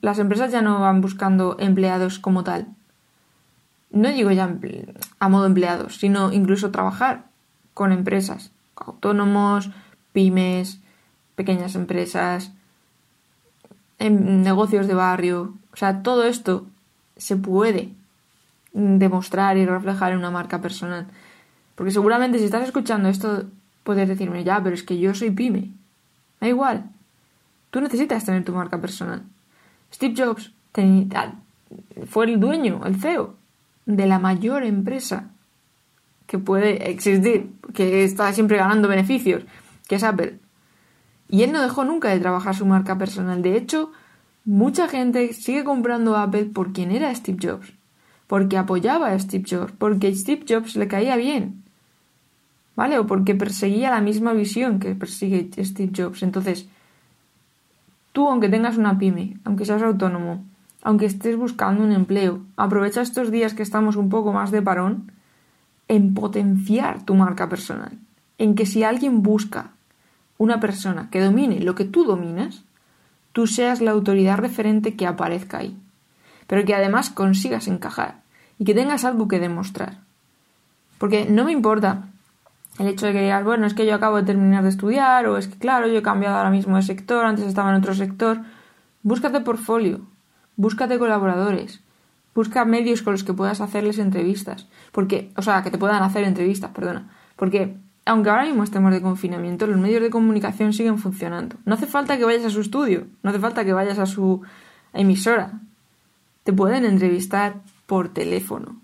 Las 0.00 0.18
empresas 0.18 0.50
ya 0.50 0.62
no 0.62 0.80
van 0.80 1.00
buscando 1.00 1.56
empleados 1.60 2.18
como 2.18 2.42
tal. 2.42 2.66
No 3.90 4.08
digo 4.08 4.30
ya 4.30 4.56
a 5.18 5.28
modo 5.28 5.46
empleados, 5.46 5.96
sino 5.96 6.32
incluso 6.32 6.70
trabajar 6.70 7.24
con 7.74 7.92
empresas, 7.92 8.52
autónomos, 8.76 9.70
pymes, 10.12 10.80
pequeñas 11.34 11.74
empresas, 11.74 12.52
en 13.98 14.42
negocios 14.42 14.86
de 14.86 14.94
barrio. 14.94 15.54
O 15.72 15.76
sea, 15.76 16.02
todo 16.02 16.24
esto 16.24 16.66
se 17.16 17.36
puede 17.36 17.92
demostrar 18.72 19.56
y 19.56 19.66
reflejar 19.66 20.12
en 20.12 20.18
una 20.18 20.30
marca 20.30 20.60
personal. 20.60 21.06
Porque 21.74 21.92
seguramente 21.92 22.38
si 22.38 22.44
estás 22.44 22.64
escuchando 22.64 23.08
esto, 23.08 23.44
puedes 23.84 24.08
decirme, 24.08 24.44
ya, 24.44 24.62
pero 24.62 24.74
es 24.74 24.82
que 24.82 24.98
yo 24.98 25.14
soy 25.14 25.30
pyme. 25.30 25.70
Da 26.40 26.48
igual. 26.48 26.84
Tú 27.70 27.80
necesitas 27.80 28.24
tener 28.24 28.44
tu 28.44 28.52
marca 28.52 28.80
personal. 28.80 29.22
Steve 29.92 30.14
Jobs 30.16 30.52
fue 32.06 32.26
el 32.26 32.40
dueño, 32.40 32.80
el 32.84 32.96
CEO, 32.96 33.34
de 33.90 34.06
la 34.06 34.18
mayor 34.18 34.64
empresa 34.64 35.30
que 36.26 36.38
puede 36.38 36.90
existir, 36.90 37.50
que 37.74 38.04
está 38.04 38.32
siempre 38.32 38.56
ganando 38.56 38.88
beneficios, 38.88 39.44
que 39.88 39.96
es 39.96 40.04
Apple. 40.04 40.38
Y 41.28 41.42
él 41.42 41.52
no 41.52 41.60
dejó 41.60 41.84
nunca 41.84 42.08
de 42.08 42.20
trabajar 42.20 42.54
su 42.56 42.66
marca 42.66 42.98
personal. 42.98 43.42
De 43.42 43.56
hecho, 43.56 43.92
mucha 44.44 44.88
gente 44.88 45.32
sigue 45.32 45.64
comprando 45.64 46.16
Apple 46.16 46.46
por 46.46 46.72
quien 46.72 46.90
era 46.90 47.14
Steve 47.14 47.38
Jobs, 47.40 47.72
porque 48.26 48.58
apoyaba 48.58 49.08
a 49.08 49.18
Steve 49.18 49.44
Jobs, 49.48 49.72
porque 49.78 50.14
Steve 50.14 50.44
Jobs 50.48 50.76
le 50.76 50.88
caía 50.88 51.16
bien. 51.16 51.62
¿vale? 52.76 52.98
O 52.98 53.06
porque 53.06 53.34
perseguía 53.34 53.90
la 53.90 54.00
misma 54.00 54.32
visión 54.32 54.78
que 54.78 54.94
persigue 54.94 55.50
Steve 55.64 55.92
Jobs. 55.94 56.22
Entonces, 56.22 56.66
Tú, 58.12 58.28
aunque 58.28 58.48
tengas 58.48 58.76
una 58.76 58.98
pyme, 58.98 59.38
aunque 59.44 59.64
seas 59.64 59.82
autónomo, 59.82 60.44
aunque 60.82 61.06
estés 61.06 61.36
buscando 61.36 61.84
un 61.84 61.92
empleo, 61.92 62.40
aprovecha 62.56 63.02
estos 63.02 63.30
días 63.30 63.54
que 63.54 63.62
estamos 63.62 63.96
un 63.96 64.08
poco 64.08 64.32
más 64.32 64.50
de 64.50 64.62
parón 64.62 65.12
en 65.88 66.14
potenciar 66.14 67.02
tu 67.04 67.14
marca 67.14 67.48
personal. 67.48 67.98
En 68.38 68.54
que 68.54 68.66
si 68.66 68.84
alguien 68.84 69.22
busca 69.22 69.72
una 70.38 70.60
persona 70.60 71.10
que 71.10 71.20
domine 71.20 71.60
lo 71.60 71.74
que 71.74 71.84
tú 71.84 72.04
dominas, 72.04 72.64
tú 73.32 73.46
seas 73.46 73.80
la 73.80 73.90
autoridad 73.90 74.38
referente 74.38 74.96
que 74.96 75.06
aparezca 75.06 75.58
ahí. 75.58 75.76
Pero 76.46 76.64
que 76.64 76.74
además 76.74 77.10
consigas 77.10 77.68
encajar 77.68 78.22
y 78.58 78.64
que 78.64 78.74
tengas 78.74 79.04
algo 79.04 79.28
que 79.28 79.38
demostrar. 79.38 79.98
Porque 80.98 81.26
no 81.26 81.44
me 81.44 81.52
importa 81.52 82.08
el 82.78 82.88
hecho 82.88 83.06
de 83.06 83.12
que 83.12 83.22
digas, 83.22 83.44
bueno, 83.44 83.66
es 83.66 83.74
que 83.74 83.86
yo 83.86 83.94
acabo 83.94 84.16
de 84.16 84.22
terminar 84.22 84.62
de 84.62 84.70
estudiar, 84.70 85.26
o 85.26 85.36
es 85.36 85.48
que, 85.48 85.58
claro, 85.58 85.86
yo 85.86 85.98
he 85.98 86.02
cambiado 86.02 86.36
ahora 86.36 86.50
mismo 86.50 86.76
de 86.76 86.82
sector, 86.82 87.26
antes 87.26 87.46
estaba 87.46 87.70
en 87.70 87.76
otro 87.76 87.94
sector. 87.94 88.40
Búscate 89.02 89.40
portfolio, 89.40 90.00
búscate 90.60 90.98
colaboradores, 90.98 91.80
busca 92.34 92.66
medios 92.66 93.00
con 93.00 93.14
los 93.14 93.24
que 93.24 93.32
puedas 93.32 93.62
hacerles 93.62 93.98
entrevistas, 93.98 94.68
porque, 94.92 95.32
o 95.36 95.42
sea, 95.42 95.62
que 95.62 95.70
te 95.70 95.78
puedan 95.78 96.02
hacer 96.02 96.24
entrevistas, 96.24 96.70
perdona, 96.72 97.08
porque 97.36 97.76
aunque 98.04 98.28
ahora 98.28 98.44
mismo 98.44 98.62
estemos 98.62 98.92
de 98.92 99.00
confinamiento, 99.00 99.66
los 99.66 99.78
medios 99.78 100.02
de 100.02 100.10
comunicación 100.10 100.74
siguen 100.74 100.98
funcionando. 100.98 101.56
No 101.64 101.74
hace 101.74 101.86
falta 101.86 102.18
que 102.18 102.24
vayas 102.24 102.44
a 102.44 102.50
su 102.50 102.60
estudio, 102.60 103.06
no 103.22 103.30
hace 103.30 103.38
falta 103.38 103.64
que 103.64 103.72
vayas 103.72 103.98
a 103.98 104.04
su 104.04 104.42
emisora. 104.92 105.60
Te 106.44 106.52
pueden 106.52 106.84
entrevistar 106.84 107.62
por 107.86 108.08
teléfono. 108.12 108.76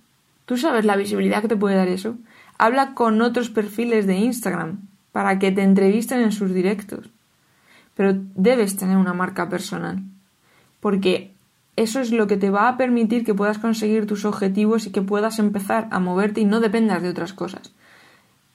¿Tú 0.47 0.57
sabes 0.57 0.85
la 0.85 0.97
visibilidad 0.97 1.43
que 1.43 1.49
te 1.49 1.57
puede 1.57 1.77
dar 1.77 1.89
eso? 1.89 2.17
Habla 2.57 2.95
con 2.95 3.21
otros 3.21 3.51
perfiles 3.51 4.07
de 4.07 4.17
Instagram 4.17 4.89
para 5.13 5.39
que 5.39 5.53
te 5.53 5.63
entrevisten 5.63 6.21
en 6.21 6.33
sus 6.33 6.55
directos. 6.55 7.11
Pero 7.95 8.15
debes 8.35 8.77
tener 8.77 8.97
una 8.97 9.13
marca 9.13 9.49
personal. 9.49 10.03
Porque 10.81 11.36
eso 11.77 12.01
es 12.01 12.11
lo 12.11 12.27
que 12.27 12.37
te 12.37 12.51
va 12.51 12.69
a 12.69 12.77
permitir 12.77 13.25
que 13.25 13.35
puedas 13.35 13.59
conseguir 13.59 14.07
tus 14.07 14.25
objetivos 14.25 14.87
y 14.87 14.91
que 14.91 15.03
puedas 15.03 15.39
empezar 15.39 15.89
a 15.91 16.01
moverte 16.01 16.41
y 16.41 16.45
no 16.45 16.61
dependas 16.61 17.03
de 17.03 17.11
otras 17.11 17.33
cosas. 17.33 17.73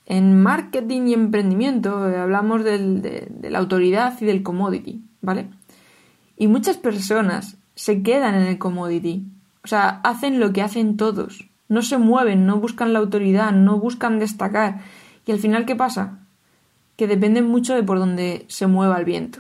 En 0.06 0.42
marketing 0.42 1.08
y 1.08 1.14
emprendimiento 1.14 2.10
eh, 2.10 2.18
hablamos 2.18 2.64
de, 2.64 3.30
de 3.30 3.50
la 3.50 3.60
autoridad 3.60 4.20
y 4.20 4.26
del 4.26 4.44
commodity, 4.44 5.02
¿vale? 5.22 5.48
Y 6.38 6.48
muchas 6.48 6.78
personas 6.78 7.58
se 7.76 8.02
quedan 8.04 8.36
en 8.36 8.44
el 8.44 8.58
commodity. 8.58 9.24
O 9.64 9.68
sea, 9.68 10.02
hacen 10.04 10.40
lo 10.40 10.52
que 10.52 10.64
hacen 10.64 10.98
todos 10.98 11.52
no 11.72 11.82
se 11.82 11.98
mueven, 11.98 12.46
no 12.46 12.58
buscan 12.58 12.92
la 12.92 13.00
autoridad, 13.00 13.54
no 13.54 13.80
buscan 13.80 14.20
destacar. 14.20 14.82
Y 15.26 15.32
al 15.32 15.40
final, 15.40 15.66
¿qué 15.66 15.74
pasa? 15.74 16.20
Que 16.98 17.08
dependen 17.08 17.48
mucho 17.48 17.74
de 17.74 17.82
por 17.82 17.98
dónde 17.98 18.44
se 18.50 18.68
mueva 18.68 19.00
el 19.00 19.06
viento. 19.06 19.40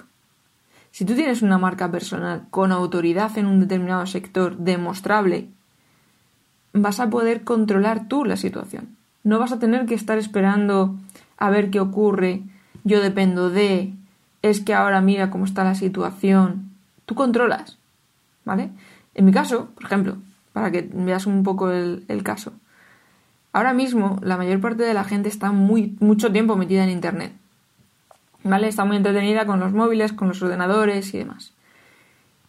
Si 0.91 1.05
tú 1.05 1.15
tienes 1.15 1.41
una 1.41 1.57
marca 1.57 1.89
personal 1.89 2.47
con 2.49 2.71
autoridad 2.71 3.37
en 3.37 3.45
un 3.45 3.61
determinado 3.61 4.05
sector 4.05 4.57
demostrable, 4.57 5.47
vas 6.73 6.99
a 6.99 7.09
poder 7.09 7.43
controlar 7.43 8.07
tú 8.07 8.25
la 8.25 8.37
situación. 8.37 8.95
No 9.23 9.39
vas 9.39 9.51
a 9.51 9.59
tener 9.59 9.85
que 9.85 9.95
estar 9.95 10.17
esperando 10.17 10.95
a 11.37 11.49
ver 11.49 11.69
qué 11.69 11.79
ocurre, 11.79 12.43
yo 12.83 13.01
dependo 13.01 13.49
de, 13.49 13.93
es 14.41 14.59
que 14.61 14.73
ahora 14.73 15.01
mira 15.01 15.29
cómo 15.29 15.45
está 15.45 15.63
la 15.63 15.75
situación. 15.75 16.71
Tú 17.05 17.15
controlas, 17.15 17.77
¿vale? 18.45 18.69
En 19.13 19.25
mi 19.25 19.31
caso, 19.31 19.69
por 19.75 19.85
ejemplo, 19.85 20.17
para 20.53 20.71
que 20.71 20.89
veas 20.93 21.25
un 21.25 21.43
poco 21.43 21.71
el, 21.71 22.23
caso. 22.23 22.53
Ahora 23.53 23.73
mismo 23.73 24.19
la 24.21 24.37
mayor 24.37 24.61
parte 24.61 24.83
de 24.83 24.93
la 24.93 25.03
gente 25.03 25.29
está 25.29 25.51
muy, 25.51 25.95
mucho 25.99 26.31
tiempo 26.31 26.55
metida 26.55 26.83
en 26.83 26.89
Internet. 26.89 27.33
¿Vale? 28.43 28.67
Está 28.67 28.85
muy 28.85 28.97
entretenida 28.97 29.45
con 29.45 29.59
los 29.59 29.71
móviles, 29.71 30.13
con 30.13 30.27
los 30.27 30.41
ordenadores 30.41 31.13
y 31.13 31.19
demás. 31.19 31.53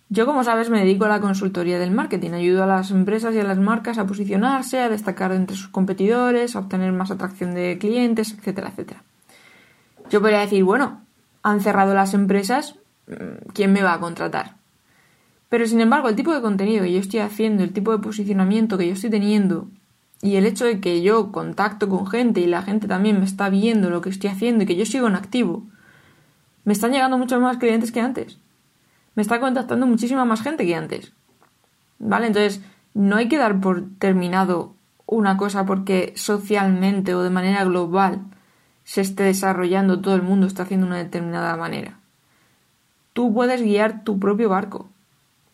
Yo, 0.08 0.26
como 0.26 0.44
sabes, 0.44 0.68
me 0.68 0.80
dedico 0.80 1.06
a 1.06 1.08
la 1.08 1.20
consultoría 1.20 1.78
del 1.78 1.90
marketing. 1.90 2.32
Ayudo 2.32 2.64
a 2.64 2.66
las 2.66 2.90
empresas 2.90 3.34
y 3.34 3.40
a 3.40 3.44
las 3.44 3.58
marcas 3.58 3.96
a 3.96 4.06
posicionarse, 4.06 4.80
a 4.80 4.90
destacar 4.90 5.32
entre 5.32 5.56
sus 5.56 5.68
competidores, 5.68 6.54
a 6.54 6.58
obtener 6.58 6.92
más 6.92 7.10
atracción 7.10 7.54
de 7.54 7.78
clientes, 7.78 8.32
etcétera, 8.32 8.68
etcétera. 8.68 9.02
Yo 10.10 10.20
podría 10.20 10.40
decir, 10.40 10.64
bueno, 10.64 11.00
han 11.42 11.60
cerrado 11.62 11.94
las 11.94 12.12
empresas, 12.12 12.74
¿quién 13.54 13.72
me 13.72 13.82
va 13.82 13.94
a 13.94 14.00
contratar? 14.00 14.56
Pero 15.48 15.66
sin 15.66 15.80
embargo, 15.80 16.08
el 16.08 16.16
tipo 16.16 16.34
de 16.34 16.42
contenido 16.42 16.84
que 16.84 16.92
yo 16.92 17.00
estoy 17.00 17.20
haciendo, 17.20 17.62
el 17.62 17.72
tipo 17.72 17.92
de 17.92 17.98
posicionamiento 17.98 18.76
que 18.76 18.86
yo 18.86 18.92
estoy 18.92 19.10
teniendo 19.10 19.68
y 20.20 20.36
el 20.36 20.46
hecho 20.46 20.64
de 20.64 20.80
que 20.80 21.02
yo 21.02 21.32
contacto 21.32 21.88
con 21.88 22.06
gente 22.06 22.40
y 22.40 22.46
la 22.46 22.62
gente 22.62 22.86
también 22.86 23.18
me 23.18 23.24
está 23.24 23.48
viendo 23.48 23.90
lo 23.90 24.00
que 24.00 24.10
estoy 24.10 24.30
haciendo 24.30 24.64
y 24.64 24.66
que 24.66 24.76
yo 24.76 24.86
sigo 24.86 25.08
en 25.08 25.14
activo, 25.14 25.64
me 26.64 26.72
están 26.72 26.92
llegando 26.92 27.18
muchos 27.18 27.40
más 27.40 27.58
clientes 27.58 27.92
que 27.92 28.00
antes. 28.00 28.38
Me 29.14 29.22
está 29.22 29.40
contactando 29.40 29.86
muchísima 29.86 30.24
más 30.24 30.42
gente 30.42 30.66
que 30.66 30.74
antes. 30.74 31.12
¿Vale? 31.98 32.28
Entonces, 32.28 32.60
no 32.94 33.16
hay 33.16 33.28
que 33.28 33.38
dar 33.38 33.60
por 33.60 33.84
terminado 33.98 34.74
una 35.06 35.36
cosa 35.36 35.66
porque 35.66 36.12
socialmente 36.16 37.14
o 37.14 37.22
de 37.22 37.30
manera 37.30 37.64
global 37.64 38.20
se 38.84 39.00
esté 39.00 39.24
desarrollando, 39.24 40.00
todo 40.00 40.14
el 40.14 40.22
mundo 40.22 40.46
está 40.46 40.62
haciendo 40.64 40.86
una 40.86 40.98
determinada 40.98 41.56
manera. 41.56 41.98
Tú 43.12 43.32
puedes 43.32 43.62
guiar 43.62 44.04
tu 44.04 44.18
propio 44.18 44.48
barco. 44.48 44.88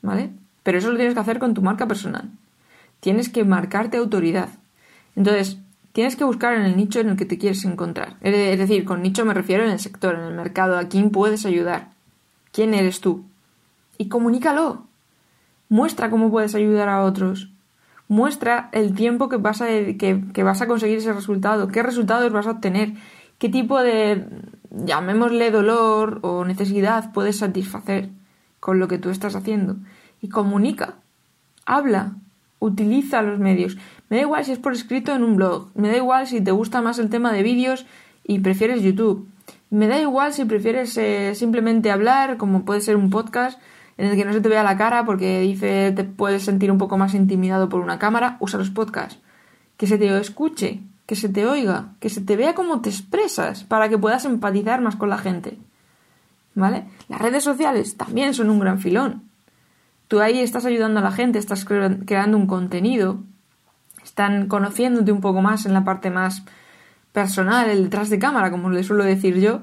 ¿vale? 0.02 0.30
Pero 0.62 0.78
eso 0.78 0.90
lo 0.90 0.96
tienes 0.96 1.14
que 1.14 1.20
hacer 1.20 1.38
con 1.38 1.54
tu 1.54 1.62
marca 1.62 1.86
personal. 1.86 2.30
Tienes 3.00 3.28
que 3.28 3.44
marcarte 3.44 3.96
autoridad. 3.96 4.48
Entonces, 5.16 5.58
tienes 5.98 6.14
que 6.14 6.22
buscar 6.22 6.54
en 6.54 6.62
el 6.62 6.76
nicho 6.76 7.00
en 7.00 7.08
el 7.08 7.16
que 7.16 7.24
te 7.24 7.38
quieres 7.38 7.64
encontrar. 7.64 8.18
Es 8.20 8.56
decir, 8.56 8.84
con 8.84 9.02
nicho 9.02 9.24
me 9.24 9.34
refiero 9.34 9.64
en 9.64 9.70
el 9.70 9.80
sector, 9.80 10.14
en 10.14 10.26
el 10.26 10.32
mercado, 10.32 10.78
a 10.78 10.84
quién 10.84 11.10
puedes 11.10 11.44
ayudar. 11.44 11.88
¿Quién 12.52 12.72
eres 12.72 13.00
tú? 13.00 13.24
Y 13.98 14.08
comunícalo. 14.08 14.84
Muestra 15.68 16.08
cómo 16.08 16.30
puedes 16.30 16.54
ayudar 16.54 16.88
a 16.88 17.02
otros. 17.02 17.50
Muestra 18.06 18.68
el 18.70 18.94
tiempo 18.94 19.28
que 19.28 19.38
vas 19.38 19.60
a, 19.60 19.66
que, 19.66 20.42
vas 20.44 20.62
a 20.62 20.68
conseguir 20.68 20.98
ese 20.98 21.12
resultado, 21.12 21.66
qué 21.66 21.82
resultados 21.82 22.30
vas 22.30 22.46
a 22.46 22.52
obtener, 22.52 22.92
qué 23.38 23.48
tipo 23.48 23.80
de, 23.80 24.24
llamémosle 24.70 25.50
dolor 25.50 26.20
o 26.22 26.44
necesidad 26.44 27.12
puedes 27.12 27.38
satisfacer 27.38 28.10
con 28.60 28.78
lo 28.78 28.86
que 28.86 28.98
tú 28.98 29.10
estás 29.10 29.34
haciendo 29.34 29.78
y 30.22 30.28
comunica, 30.28 30.94
habla, 31.66 32.12
utiliza 32.60 33.20
los 33.22 33.40
medios. 33.40 33.76
Me 34.08 34.16
da 34.16 34.22
igual 34.22 34.44
si 34.44 34.52
es 34.52 34.58
por 34.58 34.72
escrito 34.72 35.14
en 35.14 35.22
un 35.22 35.36
blog, 35.36 35.70
me 35.74 35.88
da 35.88 35.96
igual 35.96 36.26
si 36.26 36.40
te 36.40 36.50
gusta 36.50 36.80
más 36.82 36.98
el 36.98 37.10
tema 37.10 37.32
de 37.32 37.42
vídeos 37.42 37.86
y 38.24 38.38
prefieres 38.40 38.82
YouTube, 38.82 39.28
me 39.70 39.86
da 39.86 40.00
igual 40.00 40.32
si 40.32 40.44
prefieres 40.44 40.96
eh, 40.96 41.34
simplemente 41.34 41.90
hablar, 41.90 42.36
como 42.38 42.64
puede 42.64 42.80
ser 42.80 42.96
un 42.96 43.10
podcast 43.10 43.60
en 43.98 44.06
el 44.06 44.16
que 44.16 44.24
no 44.24 44.32
se 44.32 44.40
te 44.40 44.48
vea 44.48 44.62
la 44.62 44.78
cara 44.78 45.04
porque 45.04 45.40
dice 45.40 45.92
te 45.94 46.04
puedes 46.04 46.44
sentir 46.44 46.70
un 46.70 46.78
poco 46.78 46.96
más 46.96 47.14
intimidado 47.14 47.68
por 47.68 47.80
una 47.80 47.98
cámara, 47.98 48.36
usa 48.40 48.58
los 48.58 48.70
podcasts. 48.70 49.20
Que 49.76 49.86
se 49.86 49.98
te 49.98 50.18
escuche, 50.18 50.80
que 51.06 51.14
se 51.14 51.28
te 51.28 51.46
oiga, 51.46 51.94
que 52.00 52.08
se 52.08 52.20
te 52.20 52.36
vea 52.36 52.54
cómo 52.54 52.80
te 52.80 52.90
expresas 52.90 53.64
para 53.64 53.88
que 53.88 53.98
puedas 53.98 54.24
empatizar 54.24 54.80
más 54.80 54.96
con 54.96 55.10
la 55.10 55.18
gente. 55.18 55.58
¿vale? 56.58 56.84
Las 57.08 57.20
redes 57.20 57.44
sociales 57.44 57.96
también 57.96 58.34
son 58.34 58.50
un 58.50 58.58
gran 58.58 58.78
filón. 58.80 59.22
Tú 60.08 60.20
ahí 60.20 60.40
estás 60.40 60.64
ayudando 60.64 61.00
a 61.00 61.02
la 61.02 61.12
gente, 61.12 61.38
estás 61.38 61.64
creando 61.64 62.36
un 62.36 62.46
contenido, 62.46 63.20
están 64.18 64.48
conociéndote 64.48 65.12
un 65.12 65.20
poco 65.20 65.42
más 65.42 65.64
en 65.64 65.72
la 65.72 65.84
parte 65.84 66.10
más 66.10 66.42
personal, 67.12 67.70
el 67.70 67.84
detrás 67.84 68.10
de 68.10 68.18
cámara, 68.18 68.50
como 68.50 68.68
le 68.68 68.82
suelo 68.82 69.04
decir 69.04 69.38
yo. 69.38 69.60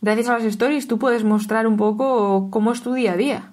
Gracias 0.00 0.30
a 0.30 0.38
las 0.38 0.44
stories 0.44 0.88
tú 0.88 0.98
puedes 0.98 1.24
mostrar 1.24 1.66
un 1.66 1.76
poco 1.76 2.48
cómo 2.50 2.72
es 2.72 2.80
tu 2.80 2.94
día 2.94 3.12
a 3.12 3.16
día. 3.18 3.52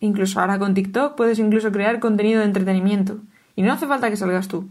Incluso 0.00 0.40
ahora 0.40 0.58
con 0.58 0.74
TikTok 0.74 1.14
puedes 1.14 1.38
incluso 1.38 1.70
crear 1.70 2.00
contenido 2.00 2.40
de 2.40 2.46
entretenimiento. 2.46 3.20
Y 3.54 3.62
no 3.62 3.72
hace 3.72 3.86
falta 3.86 4.10
que 4.10 4.16
salgas 4.16 4.48
tú. 4.48 4.66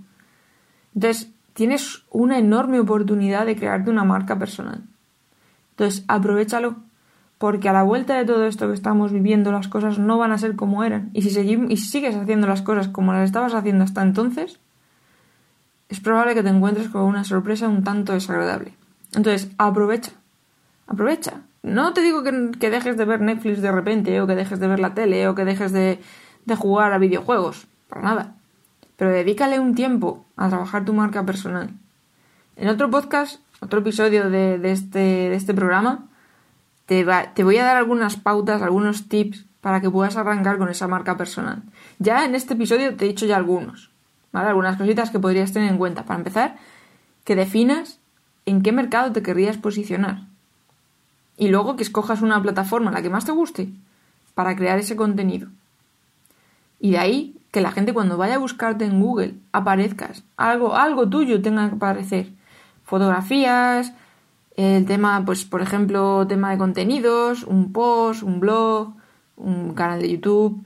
Entonces, 0.94 1.32
tienes 1.54 2.04
una 2.12 2.38
enorme 2.38 2.82
oportunidad 2.82 3.46
de 3.46 3.56
crearte 3.56 3.92
una 3.92 4.04
marca 4.04 4.38
personal. 4.38 4.82
Entonces, 5.72 6.04
aprovechalo 6.10 6.76
porque 7.38 7.70
a 7.70 7.74
la 7.74 7.84
vuelta 7.84 8.18
de 8.18 8.26
todo 8.26 8.46
esto 8.46 8.68
que 8.68 8.74
estamos 8.74 9.14
viviendo 9.14 9.54
las 9.54 9.70
cosas 9.70 10.00
no 10.00 10.18
van 10.18 10.34
a 10.34 10.38
ser 10.38 10.58
como 10.58 10.84
eran. 10.84 11.12
Y 11.14 11.22
si, 11.22 11.40
y 11.40 11.78
sigues 11.78 12.14
haciendo 12.14 12.46
las 12.46 12.62
cosas 12.62 12.90
como 12.90 13.14
las 13.14 13.24
estabas 13.24 13.54
haciendo 13.54 13.86
hasta 13.86 14.02
entonces, 14.02 14.60
es 15.94 16.00
probable 16.00 16.34
que 16.34 16.42
te 16.42 16.50
encuentres 16.50 16.90
con 16.90 17.04
una 17.04 17.24
sorpresa 17.24 17.68
un 17.68 17.84
tanto 17.84 18.14
desagradable. 18.14 18.74
Entonces, 19.14 19.52
aprovecha. 19.60 20.12
Aprovecha. 20.88 21.42
No 21.62 21.94
te 21.94 22.02
digo 22.02 22.24
que, 22.24 22.72
dejes 22.72 22.98
de 22.98 23.06
ver 23.06 23.22
Netflix 23.22 23.62
de 23.62 23.72
repente, 23.72 24.20
o 24.20 24.26
que 24.26 24.34
dejes 24.34 24.60
de 24.60 24.68
ver 24.68 24.80
la 24.80 24.96
tele, 24.96 25.28
o 25.28 25.36
que 25.36 25.46
dejes 25.46 25.72
de, 25.72 26.00
jugar 26.58 26.94
a 26.94 26.98
videojuegos. 26.98 27.68
Para 27.90 28.02
nada. 28.02 28.36
Pero 28.98 29.12
dedícale 29.12 29.60
un 29.60 29.76
tiempo 29.76 30.26
a 30.36 30.50
trabajar 30.50 30.84
tu 30.84 30.94
marca 30.94 31.24
personal. 31.24 31.70
En 32.56 32.70
otro 32.70 32.90
podcast, 32.90 33.40
otro 33.60 33.82
episodio 33.82 34.32
de, 34.32 34.60
este, 34.72 34.98
de 34.98 35.36
este 35.36 35.54
programa, 35.54 36.08
te, 36.88 37.04
voy 37.44 37.58
a 37.58 37.66
dar 37.66 37.78
algunas 37.78 38.16
pautas, 38.16 38.64
algunos 38.64 39.08
tips 39.10 39.46
para 39.62 39.80
que 39.80 39.92
puedas 39.92 40.18
arrancar 40.18 40.58
con 40.58 40.70
esa 40.70 40.88
marca 40.88 41.18
personal. 41.18 41.62
Ya 42.00 42.26
en 42.26 42.34
este 42.34 42.56
episodio 42.56 42.96
te 42.96 43.06
he 43.06 43.10
dicho 43.10 43.28
ya 43.28 43.38
algunos, 43.38 43.93
Algunas 44.34 44.78
cositas 44.78 45.12
que 45.12 45.20
podrías 45.20 45.54
tener 45.54 45.72
en 45.72 45.78
cuenta. 45.78 46.04
Para 46.04 46.20
empezar, 46.20 46.58
que 47.24 47.36
definas 47.36 48.00
en 48.46 48.62
qué 48.62 48.72
mercado 48.72 49.12
te 49.12 49.22
querrías 49.22 49.58
posicionar. 49.58 50.24
Y 51.38 51.48
luego 51.48 51.76
que 51.76 51.84
escojas 51.84 52.22
una 52.22 52.42
plataforma, 52.42 52.92
la 52.92 53.02
que 53.02 53.10
más 53.10 53.26
te 53.26 53.32
guste, 53.32 53.70
para 54.36 54.56
crear 54.56 54.80
ese 54.80 54.96
contenido. 54.96 55.50
Y 56.80 56.92
de 56.92 56.98
ahí 56.98 57.38
que 57.52 57.62
la 57.62 57.72
gente 57.72 57.94
cuando 57.94 58.18
vaya 58.18 58.36
a 58.36 58.40
buscarte 58.40 58.86
en 58.86 59.00
Google 59.00 59.36
aparezcas, 59.52 60.24
algo, 60.38 60.76
algo 60.76 61.08
tuyo 61.08 61.42
tenga 61.42 61.70
que 61.70 61.76
aparecer. 61.76 62.30
Fotografías, 62.84 63.94
el 64.58 64.86
tema, 64.86 65.24
pues 65.26 65.46
por 65.46 65.62
ejemplo, 65.62 66.26
tema 66.28 66.52
de 66.52 66.58
contenidos, 66.58 67.44
un 67.44 67.72
post, 67.72 68.24
un 68.24 68.40
blog, 68.40 68.94
un 69.38 69.74
canal 69.74 70.02
de 70.02 70.12
YouTube. 70.12 70.64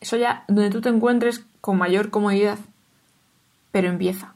Eso 0.00 0.16
ya 0.16 0.44
donde 0.48 0.70
tú 0.70 0.80
te 0.80 0.88
encuentres 0.88 1.44
con 1.62 1.78
mayor 1.78 2.10
comodidad. 2.10 2.58
Pero 3.70 3.88
empieza. 3.88 4.34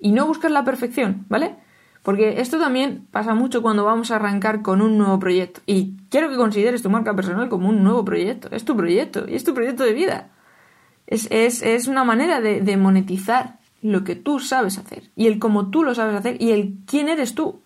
Y 0.00 0.10
no 0.10 0.26
busques 0.26 0.50
la 0.50 0.64
perfección, 0.64 1.26
¿vale? 1.28 1.54
Porque 2.02 2.40
esto 2.40 2.58
también 2.58 3.06
pasa 3.10 3.34
mucho 3.34 3.62
cuando 3.62 3.84
vamos 3.84 4.10
a 4.10 4.16
arrancar 4.16 4.62
con 4.62 4.80
un 4.80 4.98
nuevo 4.98 5.18
proyecto. 5.18 5.60
Y 5.66 5.96
quiero 6.08 6.30
que 6.30 6.36
consideres 6.36 6.82
tu 6.82 6.90
marca 6.90 7.14
personal 7.14 7.48
como 7.48 7.68
un 7.68 7.84
nuevo 7.84 8.04
proyecto. 8.04 8.48
Es 8.50 8.64
tu 8.64 8.76
proyecto 8.76 9.28
y 9.28 9.34
es 9.34 9.44
tu 9.44 9.54
proyecto 9.54 9.84
de 9.84 9.92
vida. 9.92 10.30
Es, 11.06 11.28
es, 11.30 11.62
es 11.62 11.86
una 11.86 12.04
manera 12.04 12.40
de, 12.40 12.60
de, 12.60 12.76
monetizar 12.76 13.58
lo 13.82 14.04
que 14.04 14.16
tú 14.16 14.40
sabes 14.40 14.78
hacer. 14.78 15.10
Y 15.16 15.26
el 15.26 15.38
cómo 15.38 15.70
tú 15.70 15.84
lo 15.84 15.94
sabes 15.94 16.16
hacer 16.16 16.40
y 16.40 16.52
el 16.52 16.78
quién 16.86 17.08
eres 17.08 17.34
tú. 17.34 17.60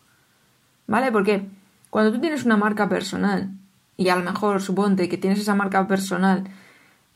¿Vale? 0.86 1.12
Porque 1.12 1.46
cuando 1.90 2.12
tú 2.12 2.20
tienes 2.20 2.44
una 2.44 2.56
marca 2.56 2.88
personal, 2.88 3.50
y 3.96 4.08
a 4.08 4.16
lo 4.16 4.24
mejor 4.24 4.60
suponte 4.60 5.08
que 5.08 5.18
tienes 5.18 5.38
esa 5.38 5.54
marca 5.54 5.86
personal, 5.86 6.44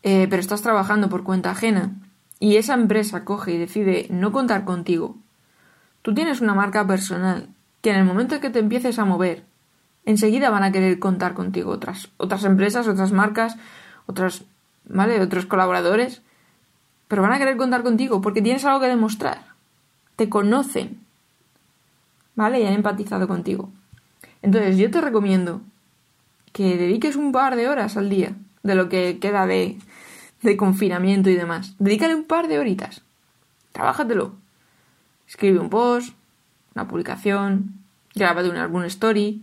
eh, 0.02 0.26
pero 0.28 0.40
estás 0.40 0.62
trabajando 0.62 1.08
por 1.08 1.24
cuenta 1.24 1.50
ajena, 1.50 1.94
y 2.38 2.56
esa 2.56 2.74
empresa 2.74 3.24
coge 3.24 3.52
y 3.52 3.58
decide 3.58 4.06
no 4.10 4.32
contar 4.32 4.64
contigo, 4.64 5.16
tú 6.02 6.14
tienes 6.14 6.40
una 6.40 6.54
marca 6.54 6.86
personal 6.86 7.48
que 7.80 7.90
en 7.90 7.96
el 7.96 8.04
momento 8.04 8.34
en 8.34 8.40
que 8.40 8.50
te 8.50 8.58
empieces 8.58 8.98
a 8.98 9.04
mover, 9.04 9.44
enseguida 10.04 10.50
van 10.50 10.62
a 10.62 10.72
querer 10.72 10.98
contar 10.98 11.34
contigo 11.34 11.70
otras, 11.70 12.08
otras 12.16 12.44
empresas, 12.44 12.88
otras 12.88 13.12
marcas, 13.12 13.56
otros, 14.06 14.44
¿vale? 14.84 15.20
otros 15.20 15.46
colaboradores, 15.46 16.22
pero 17.08 17.22
van 17.22 17.32
a 17.32 17.38
querer 17.38 17.56
contar 17.56 17.82
contigo 17.82 18.20
porque 18.20 18.42
tienes 18.42 18.64
algo 18.64 18.80
que 18.80 18.88
demostrar. 18.88 19.46
Te 20.16 20.28
conocen, 20.28 21.00
¿vale? 22.34 22.60
Y 22.60 22.66
han 22.66 22.72
empatizado 22.72 23.28
contigo. 23.28 23.70
Entonces 24.42 24.78
yo 24.78 24.90
te 24.90 25.00
recomiendo 25.00 25.60
que 26.52 26.76
dediques 26.76 27.16
un 27.16 27.32
par 27.32 27.56
de 27.56 27.68
horas 27.68 27.96
al 27.96 28.08
día 28.08 28.34
de 28.66 28.74
lo 28.74 28.88
que 28.88 29.18
queda 29.18 29.46
de, 29.46 29.78
de 30.42 30.56
confinamiento 30.56 31.30
y 31.30 31.34
demás. 31.34 31.74
Dedícale 31.78 32.14
un 32.14 32.24
par 32.24 32.48
de 32.48 32.58
horitas. 32.58 33.02
Trabájatelo. 33.72 34.34
Escribe 35.28 35.58
un 35.58 35.70
post, 35.70 36.14
una 36.74 36.86
publicación, 36.86 37.74
grábate 38.14 38.50
una, 38.50 38.62
algún 38.62 38.84
story. 38.84 39.42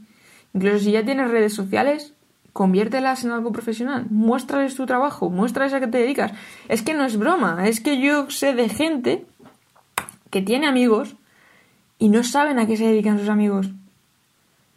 Incluso 0.54 0.80
si 0.80 0.92
ya 0.92 1.04
tienes 1.04 1.32
redes 1.32 1.54
sociales, 1.54 2.14
conviértelas 2.54 3.24
en 3.24 3.32
algo 3.32 3.52
profesional. 3.52 4.06
Muéstrales 4.10 4.76
tu 4.76 4.86
trabajo, 4.86 5.30
muéstrales 5.30 5.74
a 5.74 5.80
qué 5.80 5.88
te 5.88 5.98
dedicas. 5.98 6.32
Es 6.70 6.84
que 6.84 6.94
no 6.94 7.06
es 7.06 7.18
broma, 7.18 7.68
es 7.68 7.80
que 7.80 8.00
yo 8.00 8.30
sé 8.30 8.54
de 8.54 8.70
gente 8.70 9.26
que 10.30 10.42
tiene 10.42 10.68
amigos 10.68 11.16
y 11.98 12.10
no 12.10 12.24
saben 12.24 12.60
a 12.60 12.68
qué 12.68 12.78
se 12.78 12.88
dedican 12.88 13.20
sus 13.20 13.30
amigos. 13.30 13.70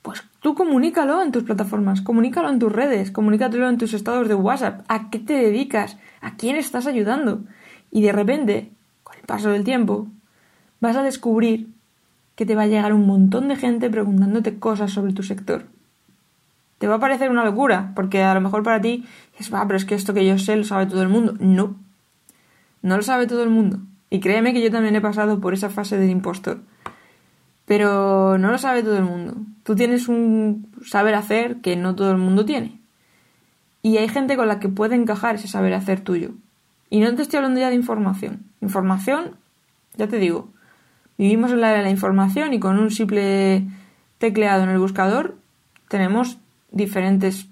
Pues 0.02 0.22
tú 0.46 0.54
comunícalo 0.54 1.22
en 1.22 1.32
tus 1.32 1.42
plataformas, 1.42 2.02
comunícalo 2.02 2.48
en 2.48 2.60
tus 2.60 2.70
redes, 2.70 3.10
comunícatelo 3.10 3.68
en 3.68 3.78
tus 3.78 3.94
estados 3.94 4.28
de 4.28 4.36
WhatsApp, 4.36 4.84
a 4.86 5.10
qué 5.10 5.18
te 5.18 5.32
dedicas, 5.32 5.98
a 6.20 6.36
quién 6.36 6.54
estás 6.54 6.86
ayudando. 6.86 7.40
Y 7.90 8.02
de 8.02 8.12
repente, 8.12 8.70
con 9.02 9.16
el 9.16 9.24
paso 9.24 9.50
del 9.50 9.64
tiempo, 9.64 10.06
vas 10.78 10.94
a 10.94 11.02
descubrir 11.02 11.66
que 12.36 12.46
te 12.46 12.54
va 12.54 12.62
a 12.62 12.66
llegar 12.68 12.92
un 12.92 13.08
montón 13.08 13.48
de 13.48 13.56
gente 13.56 13.90
preguntándote 13.90 14.60
cosas 14.60 14.92
sobre 14.92 15.12
tu 15.12 15.24
sector. 15.24 15.66
Te 16.78 16.86
va 16.86 16.94
a 16.94 17.00
parecer 17.00 17.28
una 17.28 17.44
locura, 17.44 17.90
porque 17.96 18.22
a 18.22 18.32
lo 18.32 18.40
mejor 18.40 18.62
para 18.62 18.80
ti 18.80 19.04
es, 19.40 19.52
va, 19.52 19.66
pero 19.66 19.76
es 19.76 19.84
que 19.84 19.96
esto 19.96 20.14
que 20.14 20.24
yo 20.24 20.38
sé 20.38 20.54
lo 20.54 20.62
sabe 20.62 20.86
todo 20.86 21.02
el 21.02 21.08
mundo. 21.08 21.34
No, 21.40 21.74
no 22.82 22.96
lo 22.96 23.02
sabe 23.02 23.26
todo 23.26 23.42
el 23.42 23.50
mundo. 23.50 23.80
Y 24.10 24.20
créeme 24.20 24.52
que 24.52 24.62
yo 24.62 24.70
también 24.70 24.94
he 24.94 25.00
pasado 25.00 25.40
por 25.40 25.54
esa 25.54 25.70
fase 25.70 25.98
del 25.98 26.10
impostor. 26.10 26.60
Pero 27.64 28.38
no 28.38 28.52
lo 28.52 28.58
sabe 28.58 28.84
todo 28.84 28.96
el 28.96 29.02
mundo. 29.02 29.34
Tú 29.66 29.74
tienes 29.74 30.06
un 30.06 30.70
saber 30.86 31.16
hacer 31.16 31.56
que 31.56 31.74
no 31.74 31.96
todo 31.96 32.12
el 32.12 32.18
mundo 32.18 32.44
tiene. 32.44 32.78
Y 33.82 33.96
hay 33.96 34.08
gente 34.08 34.36
con 34.36 34.46
la 34.46 34.60
que 34.60 34.68
puede 34.68 34.94
encajar 34.94 35.34
ese 35.34 35.48
saber 35.48 35.74
hacer 35.74 36.02
tuyo. 36.02 36.30
Y 36.88 37.00
no 37.00 37.12
te 37.16 37.22
estoy 37.22 37.38
hablando 37.38 37.58
ya 37.58 37.68
de 37.68 37.74
información. 37.74 38.44
Información, 38.60 39.34
ya 39.96 40.06
te 40.06 40.18
digo, 40.18 40.50
vivimos 41.18 41.50
en 41.50 41.60
la 41.60 41.70
era 41.70 41.78
de 41.78 41.82
la 41.86 41.90
información 41.90 42.54
y 42.54 42.60
con 42.60 42.78
un 42.78 42.92
simple 42.92 43.66
tecleado 44.18 44.62
en 44.62 44.68
el 44.68 44.78
buscador 44.78 45.36
tenemos 45.88 46.38
diferentes 46.70 47.48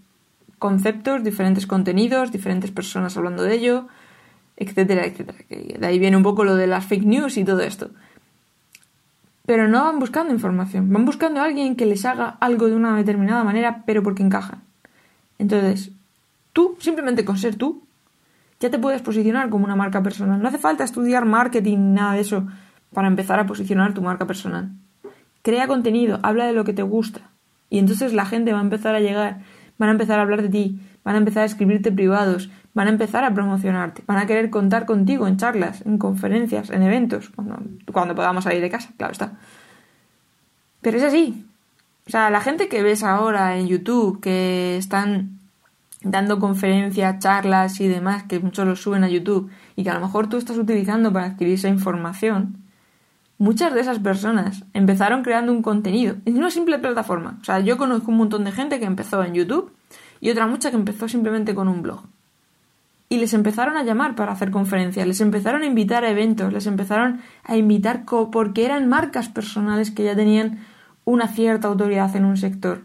conceptos, 0.60 1.24
diferentes 1.24 1.66
contenidos, 1.66 2.30
diferentes 2.30 2.70
personas 2.70 3.16
hablando 3.16 3.42
de 3.42 3.54
ello, 3.54 3.88
etcétera, 4.56 5.04
etcétera. 5.04 5.38
De 5.48 5.84
ahí 5.84 5.98
viene 5.98 6.16
un 6.16 6.22
poco 6.22 6.44
lo 6.44 6.54
de 6.54 6.68
las 6.68 6.84
fake 6.84 7.06
news 7.06 7.36
y 7.38 7.44
todo 7.44 7.62
esto. 7.62 7.90
Pero 9.46 9.68
no 9.68 9.84
van 9.84 9.98
buscando 9.98 10.32
información, 10.32 10.90
van 10.92 11.04
buscando 11.04 11.40
a 11.40 11.44
alguien 11.44 11.76
que 11.76 11.86
les 11.86 12.04
haga 12.04 12.36
algo 12.40 12.66
de 12.66 12.74
una 12.74 12.96
determinada 12.96 13.44
manera, 13.44 13.82
pero 13.84 14.02
porque 14.02 14.22
encajan. 14.22 14.62
Entonces, 15.38 15.90
tú, 16.52 16.76
simplemente 16.80 17.24
con 17.24 17.36
ser 17.36 17.56
tú, 17.56 17.82
ya 18.60 18.70
te 18.70 18.78
puedes 18.78 19.02
posicionar 19.02 19.50
como 19.50 19.64
una 19.64 19.76
marca 19.76 20.02
personal. 20.02 20.40
No 20.40 20.48
hace 20.48 20.58
falta 20.58 20.84
estudiar 20.84 21.26
marketing, 21.26 21.92
nada 21.92 22.14
de 22.14 22.20
eso, 22.20 22.46
para 22.94 23.08
empezar 23.08 23.38
a 23.38 23.46
posicionar 23.46 23.92
tu 23.92 24.00
marca 24.00 24.26
personal. 24.26 24.70
Crea 25.42 25.66
contenido, 25.66 26.20
habla 26.22 26.46
de 26.46 26.54
lo 26.54 26.64
que 26.64 26.72
te 26.72 26.82
gusta. 26.82 27.20
Y 27.68 27.78
entonces 27.78 28.14
la 28.14 28.24
gente 28.24 28.52
va 28.52 28.60
a 28.60 28.62
empezar 28.62 28.94
a 28.94 29.00
llegar, 29.00 29.40
van 29.76 29.90
a 29.90 29.92
empezar 29.92 30.18
a 30.18 30.22
hablar 30.22 30.40
de 30.40 30.48
ti, 30.48 30.80
van 31.04 31.16
a 31.16 31.18
empezar 31.18 31.42
a 31.42 31.46
escribirte 31.46 31.92
privados, 31.92 32.48
van 32.74 32.88
a 32.88 32.90
empezar 32.90 33.24
a 33.24 33.32
promocionarte, 33.32 34.02
van 34.06 34.18
a 34.18 34.26
querer 34.26 34.50
contar 34.50 34.84
contigo 34.84 35.26
en 35.28 35.36
charlas, 35.36 35.80
en 35.86 35.96
conferencias, 35.96 36.70
en 36.70 36.82
eventos, 36.82 37.30
cuando, 37.30 37.56
cuando 37.92 38.14
podamos 38.14 38.44
salir 38.44 38.60
de 38.60 38.70
casa, 38.70 38.90
claro 38.96 39.12
está. 39.12 39.32
Pero 40.82 40.98
es 40.98 41.04
así. 41.04 41.46
O 42.06 42.10
sea, 42.10 42.28
la 42.30 42.40
gente 42.40 42.68
que 42.68 42.82
ves 42.82 43.02
ahora 43.02 43.56
en 43.56 43.68
YouTube, 43.68 44.20
que 44.20 44.76
están 44.76 45.38
dando 46.02 46.38
conferencias, 46.38 47.18
charlas 47.20 47.80
y 47.80 47.88
demás, 47.88 48.24
que 48.24 48.40
muchos 48.40 48.66
lo 48.66 48.76
suben 48.76 49.04
a 49.04 49.08
YouTube, 49.08 49.50
y 49.76 49.84
que 49.84 49.90
a 49.90 49.94
lo 49.94 50.00
mejor 50.00 50.28
tú 50.28 50.36
estás 50.36 50.58
utilizando 50.58 51.12
para 51.12 51.26
adquirir 51.26 51.54
esa 51.54 51.68
información, 51.68 52.58
muchas 53.38 53.72
de 53.72 53.80
esas 53.80 54.00
personas 54.00 54.64
empezaron 54.74 55.22
creando 55.22 55.52
un 55.52 55.62
contenido 55.62 56.16
en 56.26 56.36
una 56.36 56.50
simple 56.50 56.78
plataforma. 56.78 57.38
O 57.40 57.44
sea, 57.44 57.60
yo 57.60 57.78
conozco 57.78 58.10
un 58.10 58.18
montón 58.18 58.44
de 58.44 58.52
gente 58.52 58.78
que 58.78 58.84
empezó 58.84 59.24
en 59.24 59.34
YouTube 59.34 59.72
y 60.20 60.30
otra 60.30 60.46
mucha 60.46 60.70
que 60.70 60.76
empezó 60.76 61.08
simplemente 61.08 61.54
con 61.54 61.68
un 61.68 61.80
blog 61.80 62.02
y 63.08 63.18
les 63.18 63.34
empezaron 63.34 63.76
a 63.76 63.84
llamar 63.84 64.14
para 64.14 64.32
hacer 64.32 64.50
conferencias, 64.50 65.06
les 65.06 65.20
empezaron 65.20 65.62
a 65.62 65.66
invitar 65.66 66.04
a 66.04 66.10
eventos, 66.10 66.52
les 66.52 66.66
empezaron 66.66 67.20
a 67.44 67.56
invitar 67.56 68.04
porque 68.04 68.64
eran 68.64 68.88
marcas 68.88 69.28
personales 69.28 69.90
que 69.90 70.04
ya 70.04 70.16
tenían 70.16 70.60
una 71.04 71.28
cierta 71.28 71.68
autoridad 71.68 72.14
en 72.16 72.24
un 72.24 72.36
sector. 72.36 72.82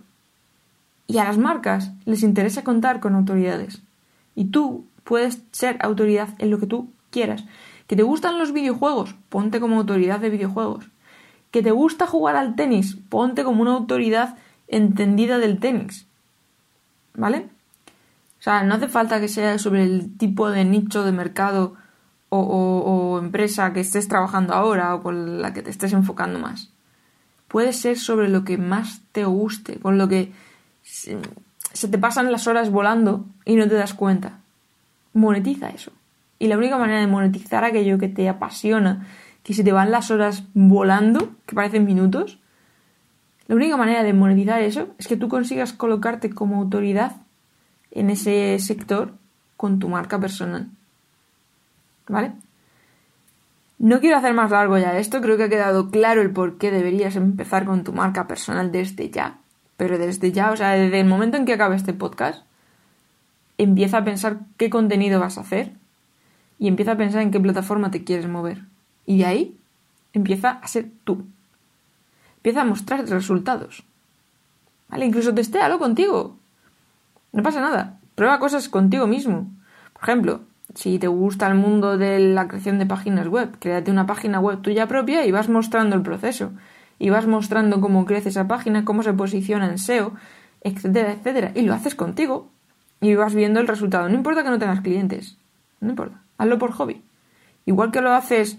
Y 1.08 1.18
a 1.18 1.24
las 1.24 1.38
marcas 1.38 1.92
les 2.06 2.22
interesa 2.22 2.64
contar 2.64 3.00
con 3.00 3.16
autoridades. 3.16 3.82
Y 4.36 4.46
tú 4.46 4.86
puedes 5.04 5.42
ser 5.52 5.78
autoridad 5.80 6.30
en 6.38 6.52
lo 6.52 6.60
que 6.60 6.68
tú 6.68 6.92
quieras. 7.10 7.46
¿Que 7.88 7.96
te 7.96 8.04
gustan 8.04 8.38
los 8.38 8.54
videojuegos? 8.54 9.16
Ponte 9.30 9.60
como 9.60 9.78
autoridad 9.78 10.20
de 10.20 10.30
videojuegos. 10.30 10.90
¿Que 11.50 11.64
te 11.64 11.72
gusta 11.72 12.06
jugar 12.06 12.36
al 12.36 12.56
tenis? 12.56 12.98
Ponte 13.10 13.44
como 13.44 13.64
una 13.64 13.74
autoridad 13.74 14.38
entendida 14.68 15.40
del 15.40 15.60
tenis. 15.60 16.06
¿Vale? 17.16 17.50
O 18.40 18.42
sea, 18.42 18.64
no 18.64 18.76
hace 18.76 18.88
falta 18.88 19.20
que 19.20 19.28
sea 19.28 19.60
sobre 19.60 19.84
el 19.84 20.18
tipo 20.18 20.50
de 20.50 20.64
nicho 20.64 21.04
de 21.04 21.12
mercado 21.12 21.76
o, 22.30 23.20
empresa 23.22 23.74
que 23.74 23.82
estés 23.82 24.08
trabajando 24.08 24.54
ahora 24.54 24.96
o 24.96 25.04
con 25.04 25.42
la 25.42 25.54
que 25.54 25.62
te 25.62 25.70
estés 25.70 25.94
enfocando 25.94 26.40
más. 26.40 26.72
Puede 27.48 27.74
ser 27.74 27.98
sobre 27.98 28.30
lo 28.30 28.46
que 28.46 28.58
más 28.58 29.02
te 29.12 29.26
guste, 29.26 29.80
con 29.80 29.98
lo 29.98 30.08
que 30.08 30.32
se, 30.84 31.18
te 31.74 31.98
pasan 31.98 32.32
las 32.32 32.48
horas 32.48 32.72
volando 32.72 33.26
y 33.44 33.56
no 33.56 33.68
te 33.68 33.74
das 33.74 33.94
cuenta. 33.94 34.40
Monetiza 35.14 35.70
eso. 35.70 35.92
Y 36.38 36.48
la 36.48 36.58
única 36.58 36.78
manera 36.78 37.02
de 37.02 37.08
monetizar 37.08 37.66
aquello 37.66 37.98
que 37.98 38.08
te 38.08 38.30
apasiona, 38.30 39.08
que 39.44 39.54
se 39.54 39.64
te 39.64 39.74
van 39.74 39.92
las 39.92 40.12
horas 40.12 40.44
volando, 40.54 41.32
que 41.46 41.56
parecen 41.56 41.86
minutos, 41.86 42.40
la 43.48 43.56
única 43.56 43.76
manera 43.76 44.04
de 44.04 44.14
monetizar 44.14 44.62
eso 44.62 44.90
es 44.98 45.08
que 45.08 45.18
tú 45.18 45.28
consigas 45.28 45.74
colocarte 45.74 46.30
como 46.30 46.58
autoridad 46.58 47.18
en 47.92 48.10
ese 48.10 48.58
sector 48.60 49.14
con 49.58 49.80
tu 49.80 49.90
marca 49.90 50.20
personal. 50.20 50.70
¿Vale? 52.08 52.34
No 53.78 54.02
quiero 54.02 54.18
hacer 54.18 54.34
más 54.34 54.52
largo 54.52 54.78
ya 54.78 54.98
esto, 54.98 55.22
creo 55.22 55.38
que 55.38 55.44
ha 55.44 55.50
quedado 55.50 55.90
claro 55.90 56.22
el 56.22 56.32
por 56.32 56.58
qué 56.58 56.70
deberías 56.70 57.16
empezar 57.16 57.66
con 57.66 57.84
tu 57.84 57.94
marca 57.94 58.28
personal 58.28 58.72
desde 58.72 59.10
ya. 59.10 59.38
Pero 59.78 59.98
desde 59.98 60.34
ya, 60.34 60.52
o 60.52 60.58
sea, 60.58 60.72
desde 60.72 61.00
el 61.00 61.08
momento 61.08 61.38
en 61.38 61.46
que 61.46 61.54
acabe 61.54 61.78
este 61.78 61.94
podcast, 61.94 62.44
empieza 63.58 64.00
a 64.00 64.04
pensar 64.04 64.40
qué 64.58 64.70
contenido 64.70 65.20
vas 65.20 65.38
a 65.38 65.42
hacer 65.42 65.74
y 66.60 66.68
empieza 66.68 66.92
a 66.92 66.98
pensar 66.98 67.22
en 67.22 67.32
qué 67.32 67.40
plataforma 67.40 67.90
te 67.90 68.04
quieres 68.04 68.28
mover. 68.28 68.64
Y 69.06 69.20
de 69.20 69.26
ahí 69.26 69.58
empieza 70.12 70.52
a 70.52 70.68
ser 70.68 70.90
tú. 71.06 71.26
Empieza 72.38 72.62
a 72.62 72.66
mostrar 72.66 73.08
resultados. 73.08 73.84
¿Vale? 74.90 75.06
Incluso 75.06 75.34
testéalo 75.34 75.80
contigo. 75.80 76.38
No 77.32 77.44
pasa 77.44 77.62
nada. 77.62 78.00
Prueba 78.16 78.40
cosas 78.40 78.70
contigo 78.70 79.08
mismo. 79.08 79.52
Por 79.94 80.04
ejemplo, 80.04 80.42
si 80.76 81.00
te 81.00 81.08
gusta 81.08 81.48
el 81.48 81.56
mundo 81.56 81.98
de 81.98 82.20
la 82.20 82.48
creación 82.48 82.80
de 82.80 82.86
páginas 82.86 83.28
web, 83.28 83.58
créate 83.60 83.92
una 83.92 84.06
página 84.06 84.40
web 84.40 84.62
tuya 84.62 84.88
propia 84.88 85.26
y 85.26 85.32
vas 85.32 85.50
mostrando 85.50 85.96
el 85.96 86.02
proceso. 86.02 86.52
Y 87.00 87.10
vas 87.10 87.28
mostrando 87.28 87.80
cómo 87.80 88.06
crece 88.06 88.30
esa 88.30 88.48
página, 88.48 88.84
cómo 88.84 89.04
se 89.04 89.14
posiciona 89.14 89.70
en 89.70 89.78
SEO, 89.78 90.14
etcétera, 90.62 91.14
etcétera. 91.14 91.52
Y 91.56 91.62
lo 91.62 91.74
haces 91.74 91.96
contigo. 91.96 92.50
Y 93.02 93.16
vas 93.16 93.34
viendo 93.34 93.60
el 93.60 93.68
resultado. 93.68 94.10
No 94.10 94.16
importa 94.16 94.44
que 94.44 94.50
no 94.50 94.60
tengas 94.60 94.82
clientes. 94.82 95.38
No 95.80 95.92
importa. 95.92 96.22
Hazlo 96.38 96.60
por 96.60 96.72
hobby. 96.74 97.02
Igual 97.66 97.92
que 97.92 98.02
lo 98.02 98.12
haces, 98.12 98.58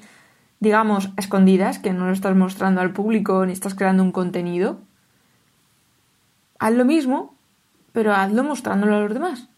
digamos, 0.61 1.11
a 1.17 1.21
escondidas, 1.21 1.79
que 1.79 1.93
no 1.93 2.07
lo 2.07 2.13
estás 2.13 2.35
mostrando 2.35 2.81
al 2.81 2.93
público 2.93 3.45
ni 3.45 3.53
estás 3.53 3.75
creando 3.75 4.03
un 4.03 4.13
contenido. 4.13 4.81
Haz 6.59 6.73
lo 6.75 6.85
mismo, 6.85 7.35
pero 7.93 8.15
hazlo 8.15 8.45
mostrándolo 8.45 8.97
a 8.97 9.01
los 9.01 9.15
demás 9.15 9.51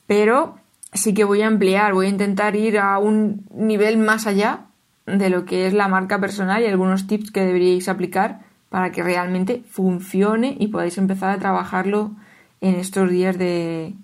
pero 0.06 0.60
sí 0.92 1.14
que 1.14 1.24
voy 1.24 1.42
a 1.42 1.46
ampliar, 1.46 1.92
voy 1.92 2.06
a 2.06 2.10
intentar 2.10 2.56
ir 2.56 2.78
a 2.78 2.98
un 2.98 3.46
nivel 3.54 3.98
más 3.98 4.26
allá 4.26 4.66
de 5.06 5.30
lo 5.30 5.44
que 5.44 5.66
es 5.66 5.72
la 5.72 5.88
marca 5.88 6.20
personal 6.20 6.62
y 6.62 6.66
algunos 6.66 7.06
tips 7.06 7.30
que 7.30 7.44
deberíais 7.44 7.88
aplicar 7.88 8.40
para 8.68 8.92
que 8.92 9.02
realmente 9.02 9.62
funcione 9.68 10.56
y 10.58 10.68
podáis 10.68 10.96
empezar 10.98 11.30
a 11.30 11.38
trabajarlo 11.38 12.12
en 12.60 12.76
estos 12.76 13.10
días 13.10 13.38
de 13.38 13.94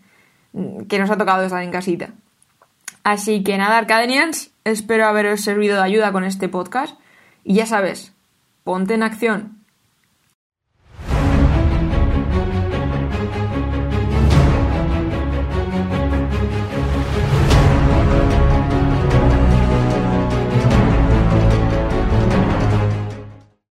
que 0.89 0.99
nos 0.99 1.11
ha 1.11 1.17
tocado 1.17 1.45
estar 1.45 1.63
en 1.63 1.71
casita. 1.71 2.11
Así 3.05 3.45
que 3.45 3.57
nada, 3.59 3.79
Arcadenians, 3.79 4.51
espero 4.65 5.07
haberos 5.07 5.43
servido 5.43 5.77
de 5.77 5.83
ayuda 5.83 6.13
con 6.13 6.25
este 6.25 6.49
podcast 6.49 6.99
y 7.45 7.55
ya 7.55 7.67
sabes, 7.67 8.13
ponte 8.65 8.95
en 8.95 9.05
acción, 9.05 9.56